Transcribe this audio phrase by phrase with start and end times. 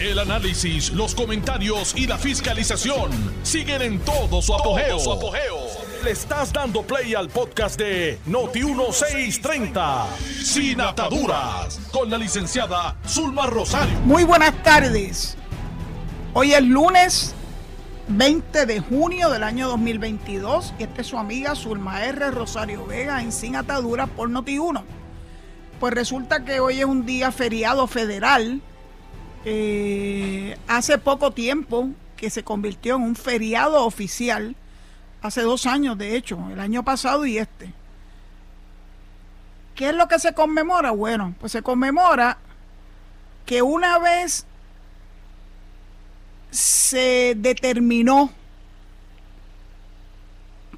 [0.00, 3.10] El análisis, los comentarios y la fiscalización
[3.42, 4.96] siguen en todo su apogeo.
[6.04, 10.06] Le estás dando play al podcast de Noti1630,
[10.44, 13.98] Sin Ataduras, con la licenciada Zulma Rosario.
[14.04, 15.36] Muy buenas tardes.
[16.32, 17.34] Hoy es lunes
[18.06, 22.30] 20 de junio del año 2022 y esta es su amiga Zulma R.
[22.30, 24.80] Rosario Vega en Sin Ataduras por Noti1.
[25.80, 28.62] Pues resulta que hoy es un día feriado federal.
[29.44, 34.56] Eh, hace poco tiempo que se convirtió en un feriado oficial.
[35.22, 37.72] Hace dos años, de hecho, el año pasado y este.
[39.74, 40.90] ¿Qué es lo que se conmemora?
[40.90, 42.38] Bueno, pues se conmemora
[43.46, 44.44] que una vez
[46.50, 48.32] se determinó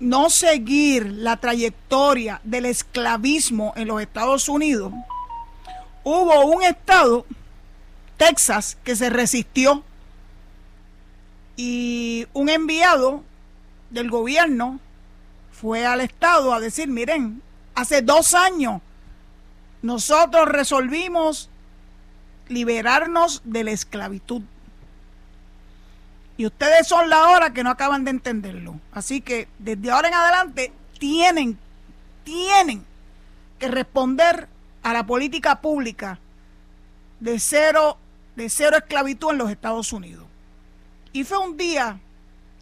[0.01, 4.93] no seguir la trayectoria del esclavismo en los Estados Unidos,
[6.03, 7.27] hubo un estado,
[8.21, 9.83] Texas, que se resistió
[11.57, 13.25] y un enviado
[13.89, 14.79] del gobierno
[15.51, 17.41] fue al estado a decir, miren,
[17.75, 18.83] hace dos años
[19.81, 21.49] nosotros resolvimos
[22.49, 24.43] liberarnos de la esclavitud.
[26.37, 28.79] Y ustedes son la hora que no acaban de entenderlo.
[28.93, 31.59] Así que desde ahora en adelante tienen,
[32.25, 32.85] tienen
[33.59, 34.47] que responder
[34.83, 36.19] a la política pública
[37.19, 37.97] de cero,
[38.41, 40.25] de cero esclavitud en los Estados Unidos.
[41.13, 42.01] Y fue un día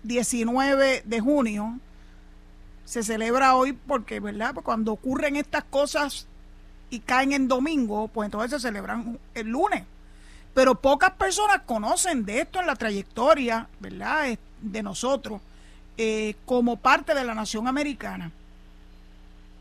[0.02, 1.78] 19 de junio,
[2.84, 4.54] se celebra hoy porque, ¿verdad?
[4.54, 6.26] Pues cuando ocurren estas cosas
[6.90, 9.84] y caen en domingo, pues entonces se celebran el lunes
[10.54, 15.40] pero pocas personas conocen de esto en la trayectoria, ¿verdad?, de nosotros
[15.96, 18.32] eh, como parte de la nación americana.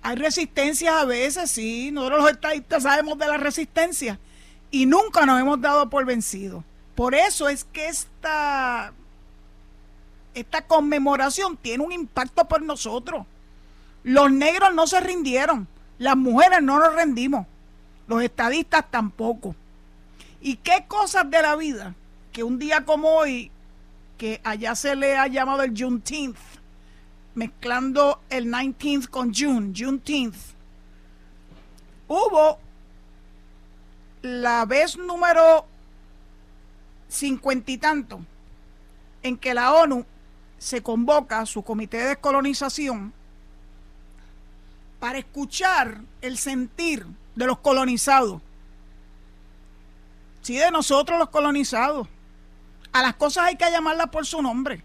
[0.02, 4.18] Hay resistencias a veces, sí, nosotros los estadistas sabemos de la resistencia
[4.72, 6.64] y nunca nos hemos dado por vencidos.
[6.96, 8.94] Por eso es que esta,
[10.34, 13.26] esta conmemoración tiene un impacto por nosotros.
[14.04, 15.67] Los negros no se rindieron,
[16.00, 17.45] las mujeres no nos rendimos,
[18.08, 19.55] los estadistas tampoco.
[20.42, 21.94] ¿Y qué cosas de la vida
[22.32, 23.52] que un día como hoy,
[24.17, 26.38] que allá se le ha llamado el Juneteenth,
[27.36, 30.36] mezclando el 19th con June, Juneteenth,
[32.08, 32.60] hubo
[34.27, 35.65] la vez número
[37.08, 38.20] cincuenta y tanto
[39.23, 40.05] en que la ONU
[40.58, 43.14] se convoca a su comité de descolonización
[44.99, 47.05] para escuchar el sentir
[47.36, 48.42] de los colonizados
[50.48, 52.08] Sí, de nosotros los colonizados.
[52.93, 54.82] A las cosas hay que llamarlas por su nombre.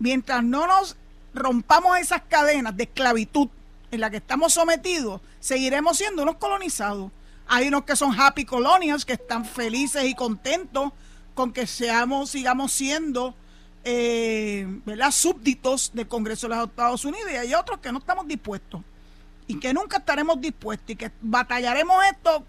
[0.00, 0.96] Mientras no nos
[1.32, 3.48] rompamos esas cadenas de esclavitud
[3.92, 7.12] en las que estamos sometidos, seguiremos siendo unos colonizados.
[7.48, 10.92] Hay unos que son happy colonials, que están felices y contentos
[11.34, 13.34] con que seamos, sigamos siendo
[13.84, 14.66] eh,
[15.12, 18.82] súbditos del Congreso de los Estados Unidos y hay otros que no estamos dispuestos
[19.46, 22.44] y que nunca estaremos dispuestos y que batallaremos esto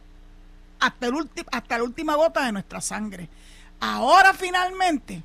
[0.80, 1.14] hasta, el
[1.52, 3.30] hasta la última gota de nuestra sangre.
[3.80, 5.22] Ahora finalmente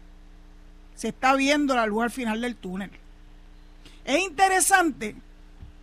[0.94, 2.90] se está viendo la luz al final del túnel.
[4.04, 5.16] Es interesante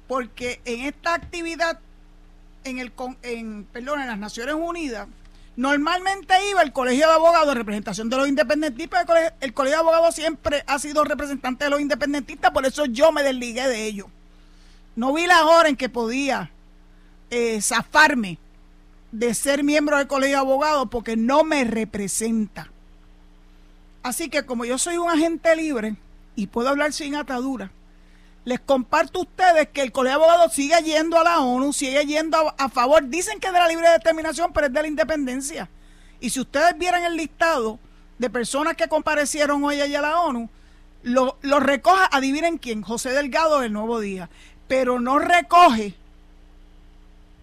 [0.08, 1.80] porque en esta actividad
[2.64, 2.92] en el
[3.24, 5.08] en, perdón, en las Naciones Unidas
[5.56, 9.06] normalmente iba el Colegio de Abogados de representación de los independentistas,
[9.42, 13.24] el colegio, de Abogados siempre ha sido representante de los independentistas, por eso yo me
[13.24, 14.08] desligué de ellos.
[14.96, 16.50] No vi la hora en que podía
[17.30, 18.38] eh, zafarme
[19.12, 22.70] de ser miembro del colegio de abogados porque no me representa.
[24.02, 25.96] Así que como yo soy un agente libre
[26.36, 27.72] y puedo hablar sin atadura,
[28.46, 32.06] les comparto a ustedes que el colegio de abogados sigue yendo a la ONU, sigue
[32.06, 35.70] yendo a, favor, dicen que es de la libre determinación, pero es de la independencia.
[36.20, 37.80] Y si ustedes vieran el listado
[38.18, 40.50] de personas que comparecieron hoy allá a la ONU,
[41.04, 44.30] lo, lo recoge, adivinen quién, José Delgado del Nuevo Día,
[44.68, 45.96] pero no recoge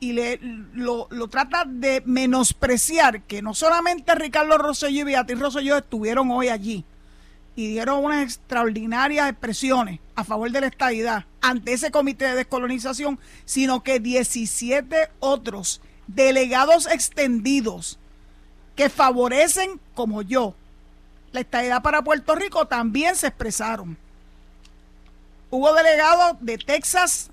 [0.01, 0.39] y le,
[0.75, 6.85] lo, trata de menospreciar que no solamente Ricardo Rosselló y Beatriz Rosselló estuvieron hoy allí
[7.57, 13.19] y dieron unas extraordinarias expresiones a favor de la estadidad ante ese comité de descolonización,
[13.47, 17.99] sino que 17 otros delegados extendidos
[18.77, 20.55] que favorecen, como yo,
[21.33, 23.97] la estadidad para Puerto Rico también se expresaron.
[25.51, 27.31] Hubo delegados de Texas,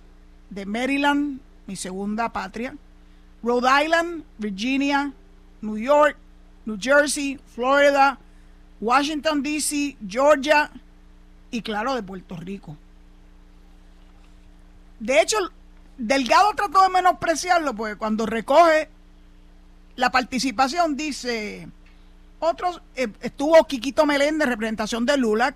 [0.50, 2.76] de Maryland, mi segunda patria,
[3.44, 5.12] Rhode Island, Virginia,
[5.62, 6.16] New York,
[6.66, 8.18] New Jersey, Florida,
[8.84, 10.70] Washington, D.C., Georgia
[11.52, 12.78] y claro, de Puerto Rico.
[15.00, 15.38] De hecho,
[15.98, 18.90] Delgado trató de menospreciarlo porque cuando recoge
[19.96, 21.68] la participación dice,
[22.40, 25.56] Otros, eh, estuvo Quiquito Meléndez, representación de Lula.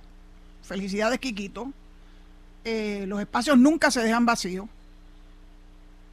[0.63, 1.71] Felicidades, Quiquito.
[2.63, 4.67] Eh, los espacios nunca se dejan vacíos.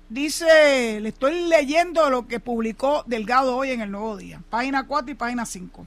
[0.08, 5.12] Dice, le estoy leyendo lo que publicó Delgado hoy en el Nuevo Día, página 4
[5.12, 5.86] y página 5.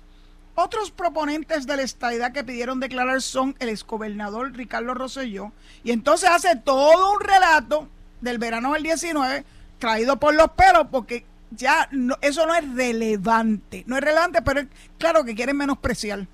[0.59, 5.51] Otros proponentes de la estadidad que pidieron declarar son el exgobernador Ricardo Rosselló.
[5.83, 7.87] Y entonces hace todo un relato
[8.21, 9.45] del verano del 19,
[9.77, 11.87] traído por los pelos, porque ya
[12.21, 13.83] eso no es relevante.
[13.85, 14.67] No es relevante, pero
[14.97, 16.25] claro que quieren menospreciar.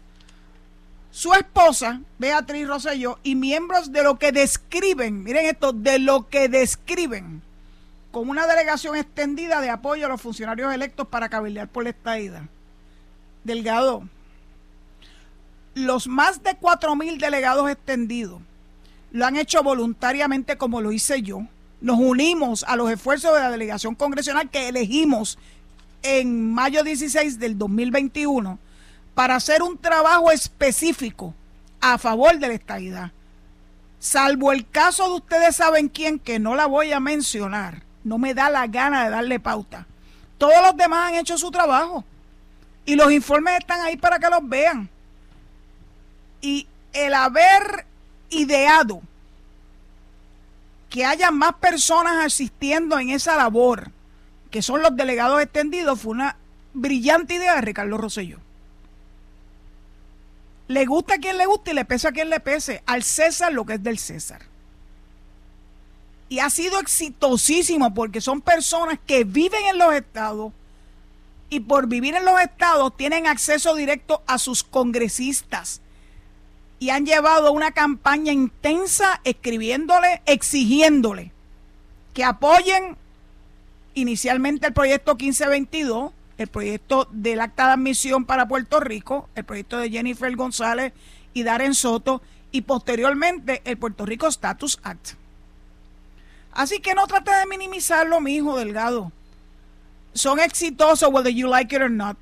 [1.11, 6.47] Su esposa, Beatriz Rosselló, y miembros de lo que describen, miren esto, de lo que
[6.47, 7.41] describen
[8.11, 12.43] como una delegación extendida de apoyo a los funcionarios electos para cabildear por la estadidad.
[13.43, 14.03] Delgado,
[15.75, 18.41] los más de cuatro mil delegados extendidos
[19.11, 21.45] lo han hecho voluntariamente como lo hice yo.
[21.81, 25.37] Nos unimos a los esfuerzos de la delegación congresional que elegimos
[26.01, 28.57] en mayo 16 del 2021
[29.13, 31.33] para hacer un trabajo específico
[31.79, 33.11] a favor de la estabilidad.
[33.99, 38.33] Salvo el caso de ustedes saben quién, que no la voy a mencionar, no me
[38.33, 39.85] da la gana de darle pauta.
[40.37, 42.03] Todos los demás han hecho su trabajo.
[42.85, 44.89] Y los informes están ahí para que los vean.
[46.41, 47.85] Y el haber
[48.29, 49.01] ideado
[50.89, 53.91] que haya más personas asistiendo en esa labor,
[54.51, 56.37] que son los delegados extendidos, fue una
[56.73, 58.37] brillante idea de Ricardo Rosselló.
[60.67, 62.83] Le gusta a quien le guste y le pese a quien le pese.
[62.85, 64.41] Al César lo que es del César.
[66.29, 70.53] Y ha sido exitosísimo porque son personas que viven en los estados,
[71.53, 75.81] y por vivir en los estados tienen acceso directo a sus congresistas
[76.79, 81.31] y han llevado una campaña intensa escribiéndole, exigiéndole
[82.15, 82.97] que apoyen
[83.93, 89.77] inicialmente el proyecto 1522, el proyecto del acta de admisión para Puerto Rico, el proyecto
[89.77, 90.91] de Jennifer González
[91.35, 95.09] y Darren Soto y posteriormente el Puerto Rico Status Act.
[96.51, 99.11] Así que no trate de minimizarlo, mi hijo Delgado
[100.13, 102.17] son exitosos, whether you like it or not.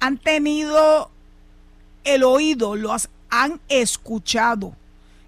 [0.00, 1.10] Han tenido
[2.04, 4.74] el oído, los han escuchado.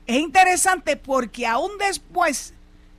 [0.06, 2.54] Es interesante porque aún después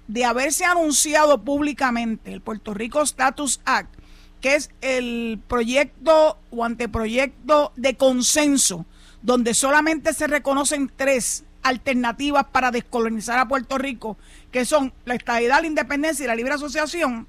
[0.07, 3.93] de haberse anunciado públicamente el Puerto Rico Status Act,
[4.41, 8.85] que es el proyecto o anteproyecto de consenso,
[9.21, 14.17] donde solamente se reconocen tres alternativas para descolonizar a Puerto Rico,
[14.51, 17.27] que son la estabilidad, la independencia y la libre asociación,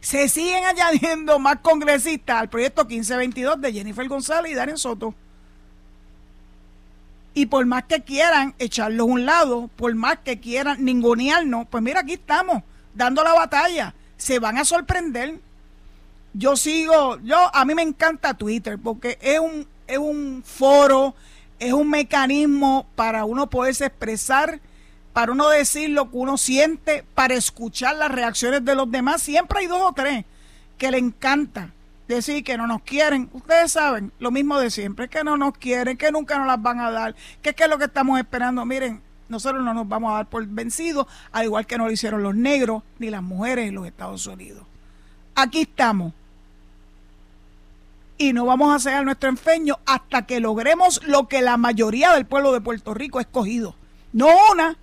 [0.00, 5.14] se siguen añadiendo más congresistas al proyecto 1522 de Jennifer González y Darren Soto.
[7.34, 11.82] Y por más que quieran echarlos a un lado, por más que quieran ningunearnos, pues
[11.82, 12.62] mira, aquí estamos,
[12.94, 13.94] dando la batalla.
[14.16, 15.38] Se van a sorprender.
[16.32, 21.14] Yo sigo, yo, a mí me encanta Twitter porque es un, es un foro,
[21.58, 24.60] es un mecanismo para uno poderse expresar
[25.12, 29.22] para uno decir lo que uno siente, para escuchar las reacciones de los demás.
[29.22, 30.24] Siempre hay dos o tres
[30.78, 31.72] que le encanta
[32.08, 33.28] decir que no nos quieren.
[33.32, 36.80] Ustedes saben, lo mismo de siempre, que no nos quieren, que nunca nos las van
[36.80, 38.64] a dar, que es lo que estamos esperando.
[38.64, 42.22] Miren, nosotros no nos vamos a dar por vencidos, al igual que no lo hicieron
[42.22, 44.64] los negros ni las mujeres en los Estados Unidos.
[45.34, 46.12] Aquí estamos.
[48.18, 52.26] Y no vamos a cegar nuestro empeño hasta que logremos lo que la mayoría del
[52.26, 53.74] pueblo de Puerto Rico ha escogido.
[54.12, 54.76] No una,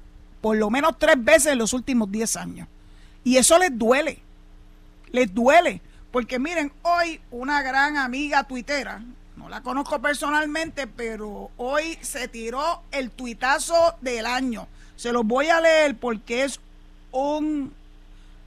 [0.47, 2.69] por lo menos tres veces en los últimos diez años.
[3.25, 4.21] Y eso les duele,
[5.11, 9.03] les duele, porque miren, hoy una gran amiga tuitera,
[9.35, 14.69] no la conozco personalmente, pero hoy se tiró el tuitazo del año.
[14.95, 16.61] Se los voy a leer porque es
[17.11, 17.73] un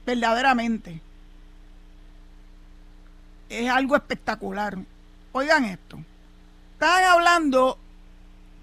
[0.03, 1.01] verdaderamente
[3.47, 4.75] es algo espectacular.
[5.33, 5.99] Oigan esto.
[6.73, 7.77] Están hablando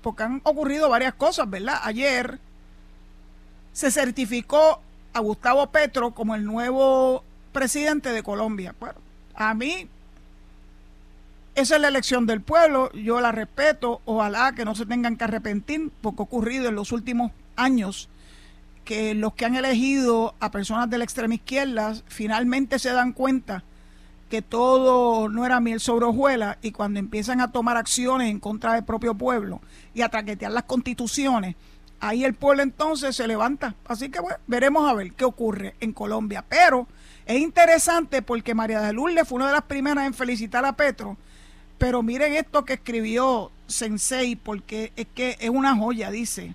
[0.03, 1.79] porque han ocurrido varias cosas, ¿verdad?
[1.85, 2.41] Ayer
[3.79, 4.81] se certificó
[5.13, 8.75] a Gustavo Petro como el nuevo presidente de Colombia.
[8.81, 8.99] Bueno,
[9.37, 9.87] a mí
[11.55, 15.23] esa es la elección del pueblo, yo la respeto, ojalá que no se tengan que
[15.23, 18.09] arrepentir, porque ha ocurrido en los últimos años
[18.85, 23.63] que los que han elegido a personas de la extrema izquierda finalmente se dan cuenta
[24.29, 28.73] que todo no era miel sobre hojuelas y cuando empiezan a tomar acciones en contra
[28.73, 29.61] del propio pueblo
[29.95, 31.55] y a traquetear las constituciones,
[32.01, 33.75] ahí el pueblo entonces se levanta.
[33.87, 36.45] Así que veremos a ver qué ocurre en Colombia.
[36.49, 36.87] Pero
[37.27, 41.17] es interesante porque María de Lourdes fue una de las primeras en felicitar a Petro.
[41.79, 46.55] Pero miren esto que escribió Sensei, porque es que es una joya, dice.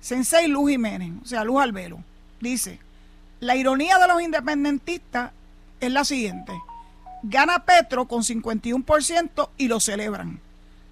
[0.00, 2.02] Sensei Luz Jiménez, o sea, Luz Albelo,
[2.40, 2.78] dice,
[3.40, 5.32] la ironía de los independentistas
[5.78, 6.52] es la siguiente.
[7.22, 10.40] Gana Petro con 51% y lo celebran.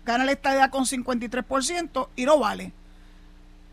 [0.05, 2.73] Gana la estadía con 53% y no vale.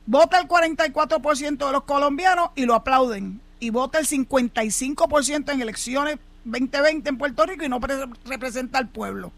[0.06, 3.42] Vota el 44% de los colombianos y lo aplauden.
[3.60, 7.80] Y vota el 55% en elecciones 2020 en Puerto Rico y no
[8.26, 9.32] representa al pueblo.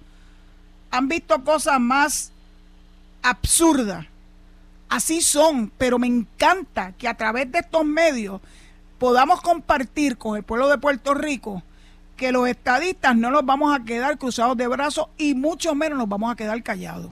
[0.91, 2.31] Han visto cosas más
[3.21, 4.05] absurdas.
[4.89, 8.41] Así son, pero me encanta que a través de estos medios
[8.97, 11.61] podamos compartir con el pueblo de Puerto Rico
[12.15, 16.09] que los estadistas no nos vamos a quedar cruzados de brazos y mucho menos nos
[16.09, 17.11] vamos a quedar callados.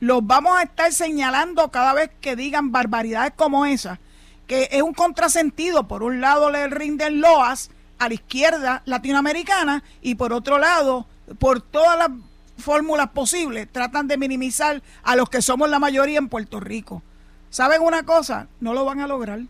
[0.00, 4.00] Los vamos a estar señalando cada vez que digan barbaridades como esa,
[4.46, 5.86] que es un contrasentido.
[5.86, 11.06] Por un lado le rinden loas a la izquierda latinoamericana y por otro lado,
[11.38, 12.10] por todas las
[12.58, 17.02] fórmulas posibles, tratan de minimizar a los que somos la mayoría en Puerto Rico.
[17.50, 18.48] ¿Saben una cosa?
[18.60, 19.40] No lo van a lograr.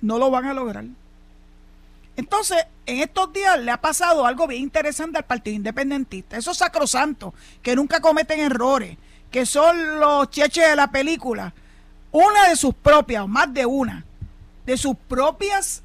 [0.00, 0.84] No lo van a lograr.
[2.16, 6.36] Entonces, en estos días le ha pasado algo bien interesante al Partido Independentista.
[6.36, 8.96] Esos sacrosantos que nunca cometen errores,
[9.36, 11.52] que son los cheches de la película.
[12.10, 14.02] Una de sus propias, más de una,
[14.64, 15.82] de sus propias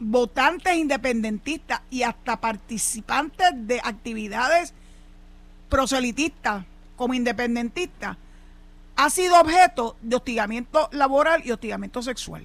[0.00, 4.74] votantes independentistas y hasta participantes de actividades
[5.68, 6.64] proselitistas
[6.96, 8.16] como independentistas,
[8.96, 12.42] ha sido objeto de hostigamiento laboral y hostigamiento sexual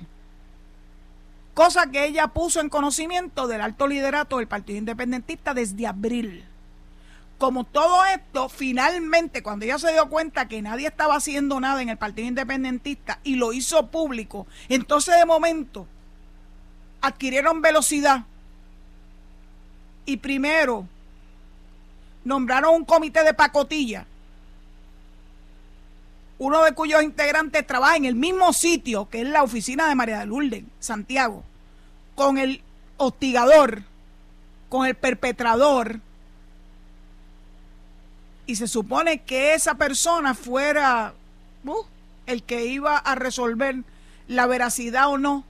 [1.56, 6.46] cosa que ella puso en conocimiento del alto liderato del Partido Independentista desde abril.
[7.38, 11.89] Como todo esto, finalmente, cuando ella se dio cuenta que nadie estaba haciendo nada en
[11.89, 15.88] el Partido Independentista y lo hizo público, entonces de momento
[17.01, 18.25] adquirieron velocidad
[20.06, 20.88] y primero
[22.24, 24.06] nombraron un comité de pacotilla,
[26.39, 30.20] uno de cuyos integrantes trabaja en el mismo sitio que es la oficina de María
[30.20, 31.44] de Lourdes, Santiago
[32.15, 32.63] con el
[32.98, 33.84] hostigador,
[34.70, 36.00] con el perpetrador,
[38.48, 41.13] y se supone que esa persona fuera
[41.66, 41.86] uh,
[42.25, 43.84] el que iba a resolver
[44.27, 45.44] la veracidad o no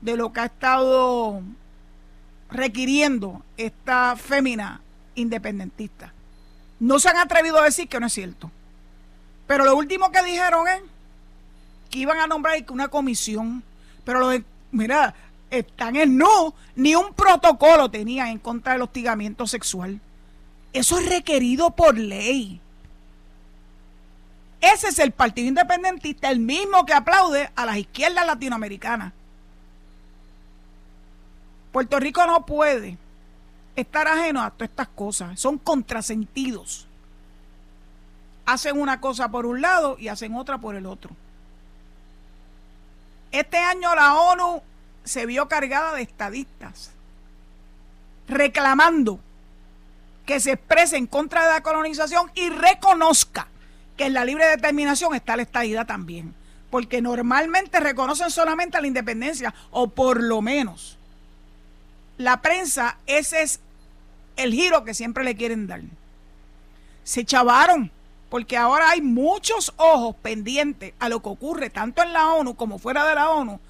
[0.00, 1.40] de lo que ha estado
[2.50, 4.80] requiriendo esta fémina
[5.14, 6.12] independentista.
[6.80, 8.50] No se han atrevido a decir que no es cierto.
[9.46, 10.82] Pero lo último que dijeron es
[11.90, 13.62] que iban a nombrar una comisión.
[14.04, 15.14] Pero lo de, mira,
[15.50, 20.00] están en no, ni un protocolo tenían en contra del hostigamiento sexual.
[20.72, 22.60] Eso es requerido por ley.
[24.60, 29.12] Ese es el Partido Independentista, el mismo que aplaude a las izquierdas latinoamericanas.
[31.72, 32.96] Puerto Rico no puede
[33.74, 35.40] estar ajeno a todas estas cosas.
[35.40, 36.86] Son contrasentidos.
[38.46, 41.10] Hacen una cosa por un lado y hacen otra por el otro.
[43.32, 44.62] Este año la ONU
[45.04, 46.92] se vio cargada de estadistas
[48.28, 49.18] reclamando
[50.26, 53.48] que se exprese en contra de la colonización y reconozca
[53.96, 56.34] que en la libre determinación está la estadidad también.
[56.70, 60.96] Porque normalmente reconocen solamente la independencia, o por lo menos
[62.16, 63.60] la prensa, ese es
[64.36, 65.80] el giro que siempre le quieren dar.
[67.04, 67.90] Se chavaron,
[68.30, 72.78] porque ahora hay muchos ojos pendientes a lo que ocurre tanto en la ONU como
[72.78, 73.60] fuera de la ONU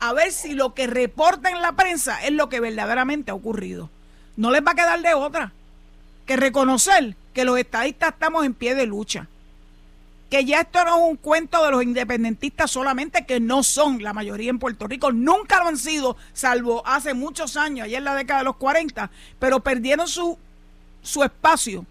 [0.00, 3.90] a ver si lo que reporta en la prensa es lo que verdaderamente ha ocurrido.
[4.36, 5.52] No les va a quedar de otra
[6.30, 9.26] que reconocer que los estadistas estamos en pie de lucha.
[10.30, 14.12] Que ya esto no es un cuento de los independentistas solamente, que no son la
[14.12, 18.14] mayoría en Puerto Rico, nunca lo han sido, salvo hace muchos años, allá en la
[18.14, 19.10] década de los 40,
[19.40, 20.38] pero perdieron su,
[21.02, 21.84] su espacio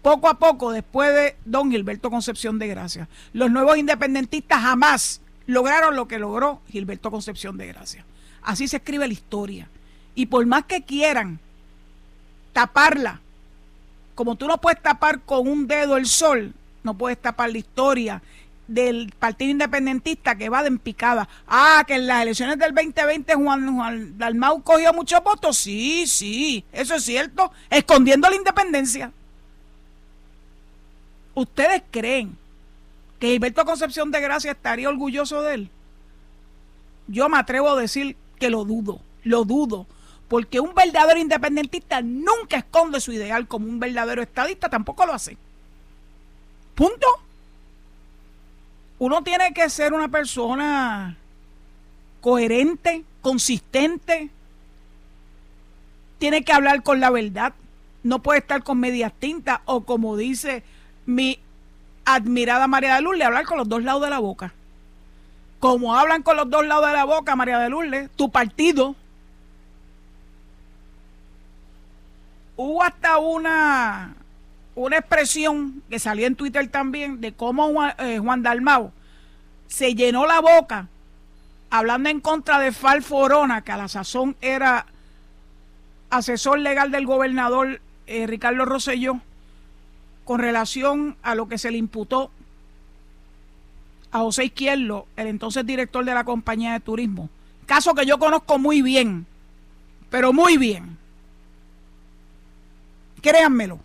[0.00, 3.08] poco a poco después de don Gilberto Concepción de Gracia.
[3.32, 8.04] Los nuevos independentistas jamás lograron lo que logró Gilberto Concepción de Gracia.
[8.42, 9.68] Así se escribe la historia.
[10.14, 11.40] Y por más que quieran
[12.52, 13.18] taparla,
[14.14, 16.52] como tú no puedes tapar con un dedo el sol,
[16.82, 18.22] no puedes tapar la historia
[18.68, 21.28] del Partido Independentista que va de empicada.
[21.46, 25.56] Ah, que en las elecciones del 2020 Juan, Juan Dalmau cogió muchos votos.
[25.56, 29.12] Sí, sí, eso es cierto, escondiendo la independencia.
[31.34, 32.36] ¿Ustedes creen
[33.22, 35.70] que Gilberto Concepción de Gracia estaría orgulloso de él.
[37.06, 39.86] Yo me atrevo a decir que lo dudo, lo dudo,
[40.32, 45.36] porque un verdadero independentista nunca esconde su ideal como un verdadero estadista, tampoco lo hace.
[46.74, 47.06] Punto.
[48.98, 51.18] Uno tiene que ser una persona
[52.22, 54.30] coherente, consistente,
[56.16, 57.52] tiene que hablar con la verdad,
[58.02, 60.62] no puede estar con medias tintas o como dice
[61.04, 61.40] mi
[62.06, 64.54] admirada María de Lourdes hablar con los dos lados de la boca.
[65.60, 68.96] Como hablan con los dos lados de la boca, María de Lourdes, tu partido
[72.62, 74.14] hubo hasta una,
[74.74, 78.92] una expresión que salió en Twitter también de cómo Juan, eh, Dalmau
[79.66, 80.88] se llenó la boca
[81.70, 84.86] hablando en contra de Fal Forona, que a la sazón era
[86.10, 89.20] asesor legal del gobernador eh, Ricardo Rosselló,
[90.24, 92.30] con relación a lo que se le imputó
[94.12, 97.30] a José Izquierdo, el entonces director de la compañía de turismo.
[97.64, 99.26] Caso que yo conozco muy bien,
[100.10, 100.98] pero muy bien.
[103.22, 103.80] Créanmelo.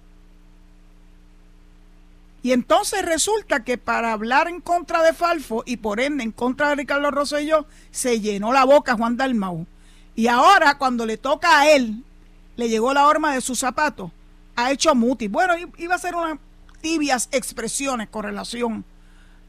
[2.43, 6.69] Y entonces resulta que para hablar en contra de Falfo y por ende en contra
[6.69, 9.65] de Ricardo Rosselló, se llenó la boca Juan Dalmau.
[10.15, 12.03] Y ahora cuando le toca a él,
[12.55, 14.11] le llegó la horma de sus zapatos,
[14.55, 15.27] ha hecho muti.
[15.27, 16.39] Bueno, iba a ser unas
[16.81, 18.85] tibias expresiones con relación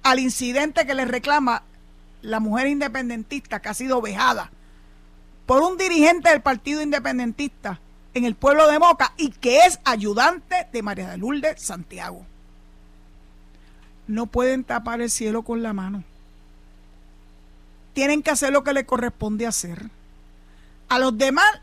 [0.03, 1.63] al incidente que le reclama
[2.23, 4.51] la mujer independentista que ha sido vejada
[5.47, 7.81] por un dirigente del Partido Independentista
[8.15, 12.25] en el pueblo de Moca y que es ayudante de María de Lourdes Santiago
[14.09, 16.03] no pueden tapar el cielo con la mano.
[17.93, 19.91] Tienen que hacer lo que le corresponde hacer.
[20.89, 21.61] A los demás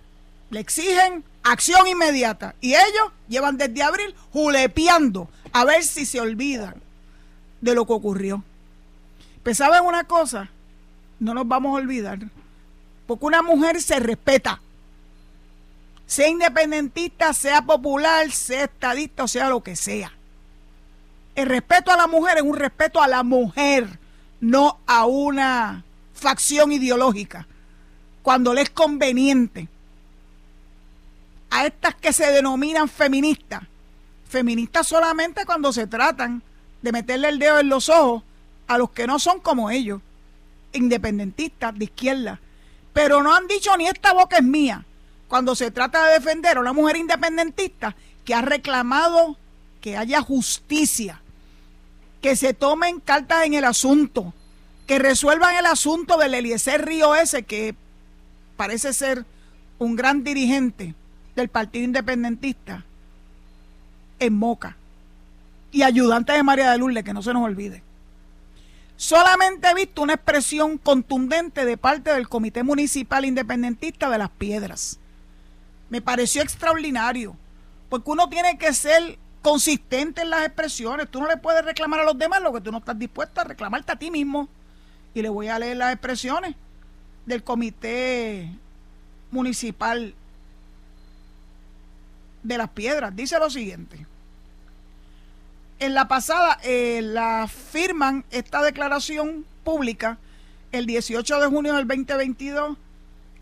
[0.52, 6.76] le exigen acción inmediata y ellos llevan desde abril julepeando a ver si se olvidan
[7.62, 8.44] de lo que ocurrió.
[9.44, 10.50] Pues saben una cosa,
[11.20, 12.20] no nos vamos a olvidar,
[13.08, 14.62] porque una mujer se respeta.
[16.08, 20.12] Sea independentista, sea popular, sea estadista sea lo que sea.
[21.34, 24.00] El respeto a la mujer es un respeto a la mujer,
[24.40, 25.84] no a una
[26.14, 27.48] facción ideológica,
[28.22, 29.68] cuando le es conveniente.
[31.50, 33.64] A estas que se denominan feministas,
[34.30, 36.44] feministas solamente cuando se tratan
[36.82, 38.24] de meterle el dedo en los ojos
[38.68, 40.02] a los que no son como ellos,
[40.72, 42.40] independentistas de izquierda.
[42.94, 44.86] Pero no han dicho ni esta boca es mía
[45.36, 49.36] cuando se trata de defender a una mujer independentista que ha reclamado
[49.82, 51.22] que haya justicia
[52.22, 54.34] que se tomen cartas en el asunto,
[54.88, 57.76] que resuelvan el asunto del Eliezer Río ese, que
[58.56, 59.26] parece ser
[59.78, 60.96] un gran dirigente
[61.36, 62.86] del Partido Independentista
[64.20, 64.78] en Moca
[65.74, 67.84] y ayudante de María de Lourdes, que no se nos olvide.
[68.96, 74.98] Solamente he visto una expresión contundente de parte del Comité Municipal Independentista de Las Piedras.
[75.90, 77.36] Me pareció extraordinario,
[77.90, 81.10] porque uno tiene que ser consistente en las expresiones.
[81.10, 83.44] Tú no le puedes reclamar a los demás lo que tú no estás dispuesto a
[83.44, 84.50] reclamarte a ti mismo.
[85.14, 86.56] Y le voy a leer las expresiones
[87.26, 88.50] del Comité
[89.32, 90.14] Municipal
[92.44, 93.16] de las Piedras.
[93.16, 94.06] Dice lo siguiente.
[95.80, 100.18] En la pasada, eh, la firman esta declaración pública
[100.72, 102.78] el 18 de junio del 2022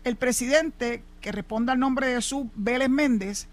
[0.04, 3.46] el presidente que responde al nombre de Jesús Vélez Méndez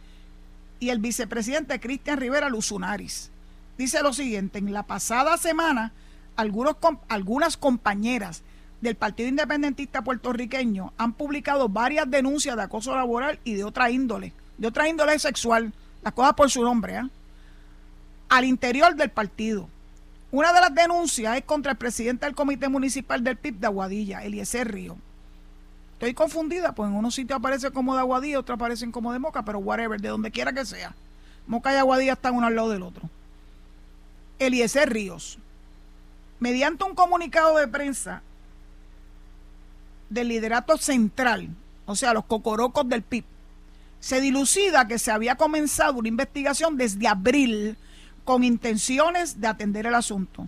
[0.82, 3.32] y el vicepresidente Cristian Rivera Luzunaris.
[3.78, 5.94] Dice lo siguiente, en la pasada semana
[6.36, 6.76] algunos,
[7.08, 8.44] algunas compañeras
[8.82, 14.34] del Partido Independentista puertorriqueño han publicado varias denuncias de acoso laboral y de otra índole,
[14.58, 15.72] de otra índole sexual,
[16.04, 17.10] las cosas por su nombre, ¿eh?
[18.28, 19.70] al interior del partido.
[20.30, 24.26] Una de las denuncias es contra el presidente del Comité Municipal del PIB de Aguadilla,
[24.26, 24.98] Eliezer Río.
[26.02, 29.46] Estoy confundida, pues en unos sitios aparece como de Aguadilla, otros aparecen como de Moca,
[29.46, 30.96] pero whatever, de donde quiera que sea.
[31.46, 33.08] Moca y Aguadilla están uno al lado del otro.
[34.40, 35.38] Eliezer Ríos,
[36.40, 38.24] mediante un comunicado de prensa
[40.10, 41.50] del liderato central,
[41.86, 43.24] o sea, los cocorocos del PIB,
[44.00, 47.78] se dilucida que se había comenzado una investigación desde abril
[48.24, 50.48] con intenciones de atender el asunto.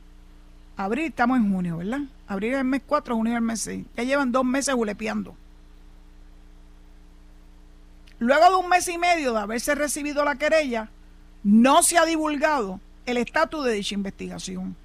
[0.78, 2.00] Abril, estamos en junio, ¿verdad?
[2.28, 3.86] Abril es el mes 4, junio es el mes 6.
[3.96, 5.38] Ya llevan dos meses julepeando.
[8.24, 10.88] Luego de un mes y medio de haberse recibido la querella,
[11.44, 14.78] no se ha divulgado el estatus de dicha investigación,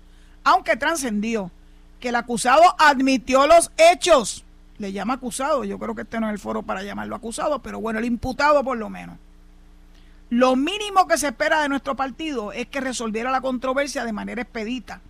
[0.42, 1.52] aunque trascendió
[2.00, 4.44] que el acusado admitió los hechos.
[4.78, 7.80] Le llama acusado, yo creo que este no es el foro para llamarlo acusado, pero
[7.80, 9.16] bueno, el imputado por lo menos.
[10.30, 14.42] Lo mínimo que se espera de nuestro partido es que resolviera la controversia de manera
[14.42, 15.00] expedita.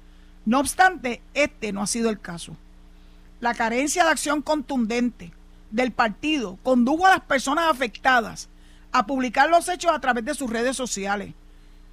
[0.44, 2.54] No obstante, este no ha sido el caso.
[3.40, 5.32] La carencia de acción contundente,
[5.70, 8.48] del partido condujo a las personas afectadas
[8.92, 11.34] a publicar los hechos a través de sus redes sociales.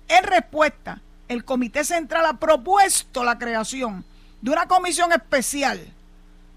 [0.07, 4.05] En respuesta, el Comité Central ha propuesto la creación
[4.41, 5.81] de una comisión especial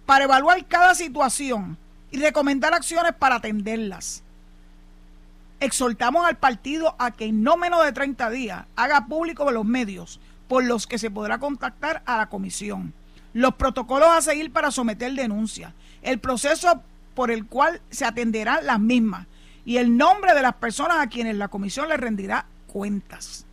[0.06, 1.78] para evaluar cada situación
[2.10, 4.22] y recomendar acciones para atenderlas.
[5.60, 10.20] Exhortamos al partido a que en no menos de 30 días haga público los medios
[10.46, 12.94] por los que se podrá contactar a la comisión,
[13.32, 16.82] los protocolos a seguir para someter denuncias, el proceso
[17.18, 19.26] por el cual se atenderán las mismas
[19.64, 23.44] y el nombre de las personas a quienes la comisión le rendirá cuentas.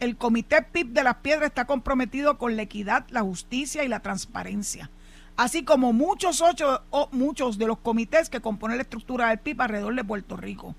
[0.00, 4.00] El Comité PIB de las Piedras está comprometido con la equidad, la justicia y la
[4.00, 4.90] transparencia,
[5.34, 9.62] así como muchos, ocho, o muchos de los comités que componen la estructura del PIB
[9.62, 10.74] alrededor de Puerto Rico.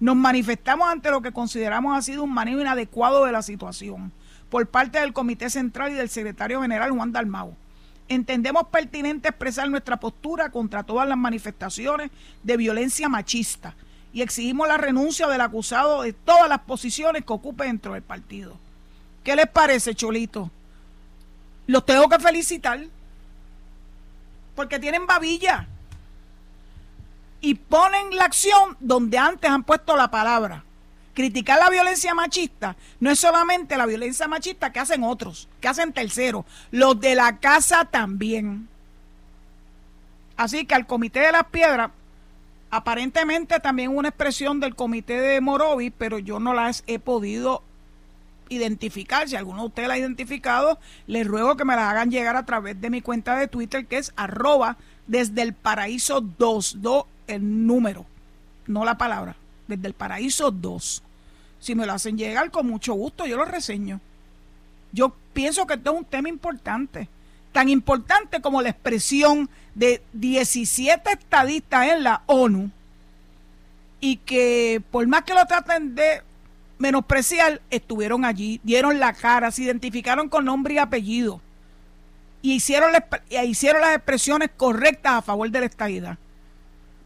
[0.00, 4.10] Nos manifestamos ante lo que consideramos ha sido un manejo inadecuado de la situación
[4.48, 7.54] por parte del Comité Central y del Secretario General Juan Dalmau.
[8.08, 12.10] Entendemos pertinente expresar nuestra postura contra todas las manifestaciones
[12.42, 13.74] de violencia machista
[14.12, 18.58] y exigimos la renuncia del acusado de todas las posiciones que ocupe dentro del partido.
[19.24, 20.50] ¿Qué les parece, Cholito?
[21.66, 22.80] Los tengo que felicitar
[24.54, 25.66] porque tienen babilla
[27.40, 30.64] y ponen la acción donde antes han puesto la palabra.
[31.14, 35.92] Criticar la violencia machista no es solamente la violencia machista que hacen otros, que hacen
[35.92, 38.68] terceros, los de la casa también.
[40.38, 41.90] Así que al Comité de las Piedras,
[42.70, 47.62] aparentemente también una expresión del Comité de Morovi, pero yo no las he podido
[48.48, 49.28] identificar.
[49.28, 52.46] Si alguno de ustedes la ha identificado, les ruego que me la hagan llegar a
[52.46, 57.66] través de mi cuenta de Twitter, que es arroba desde el paraíso 2, 2 el
[57.66, 58.06] número,
[58.66, 59.36] no la palabra
[59.76, 61.02] desde el paraíso 2.
[61.60, 64.00] Si me lo hacen llegar, con mucho gusto, yo lo reseño.
[64.92, 67.08] Yo pienso que esto es un tema importante,
[67.52, 72.70] tan importante como la expresión de 17 estadistas en la ONU
[74.00, 76.22] y que por más que lo traten de
[76.78, 81.40] menospreciar, estuvieron allí, dieron la cara, se identificaron con nombre y apellido
[82.42, 82.90] y hicieron,
[83.44, 86.18] hicieron las expresiones correctas a favor de la estadidad.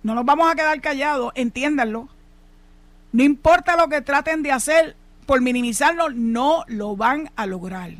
[0.03, 2.09] No nos vamos a quedar callados, entiéndanlo.
[3.17, 7.93] No importa lo que traten de hacer por minimizarlo, no lo van a lograr.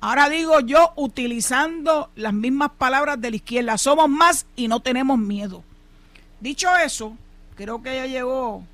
[0.00, 5.18] Ahora digo yo utilizando las mismas palabras de la izquierda, somos más y no tenemos
[5.18, 5.64] miedo.
[6.38, 7.16] Dicho eso,
[7.56, 8.64] creo que ya llegó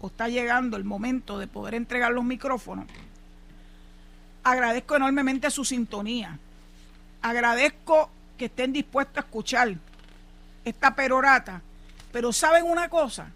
[0.00, 2.86] o está llegando el momento de poder entregar los micrófonos.
[4.42, 6.36] Agradezco enormemente su sintonía.
[7.22, 9.72] Agradezco que estén dispuestos a escuchar
[10.64, 11.62] esta perorata.
[12.10, 13.30] Pero ¿saben una cosa?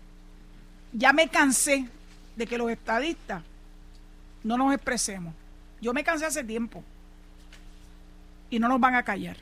[0.94, 1.88] Ya me cansé
[2.36, 3.42] de que los estadistas
[4.42, 5.34] no nos expresemos.
[5.80, 6.82] Yo me cansé hace tiempo
[8.48, 9.36] y no nos van a callar.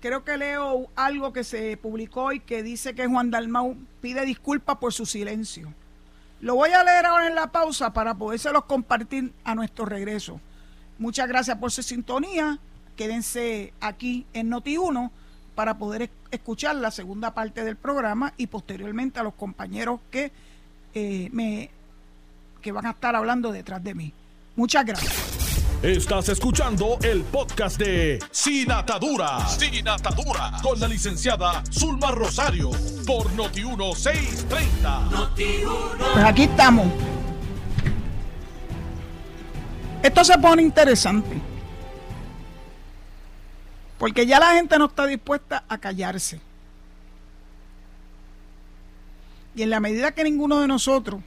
[0.00, 4.78] Creo que leo algo que se publicó y que dice que Juan Dalmau pide disculpas
[4.78, 5.72] por su silencio.
[6.40, 10.40] Lo voy a leer ahora en la pausa para podérselos compartir a nuestro regreso.
[10.98, 12.58] Muchas gracias por su sintonía.
[12.96, 15.10] Quédense aquí en Noti1
[15.54, 16.21] para poder escuchar
[16.80, 20.32] la segunda parte del programa y posteriormente a los compañeros que
[20.94, 21.70] eh, me
[22.60, 24.12] que van a estar hablando detrás de mí.
[24.54, 25.12] Muchas gracias.
[25.82, 29.46] Estás escuchando el podcast de Sin Atadura.
[29.48, 30.52] Sin Atadura.
[30.62, 32.70] Con la licenciada Zulma Rosario.
[33.04, 35.10] Por Noti1630.
[35.10, 35.44] Noti
[36.14, 36.86] pues aquí estamos.
[40.02, 41.51] Esto se pone interesante
[44.02, 46.40] porque ya la gente no está dispuesta a callarse.
[49.54, 51.20] Y en la medida que ninguno de nosotros,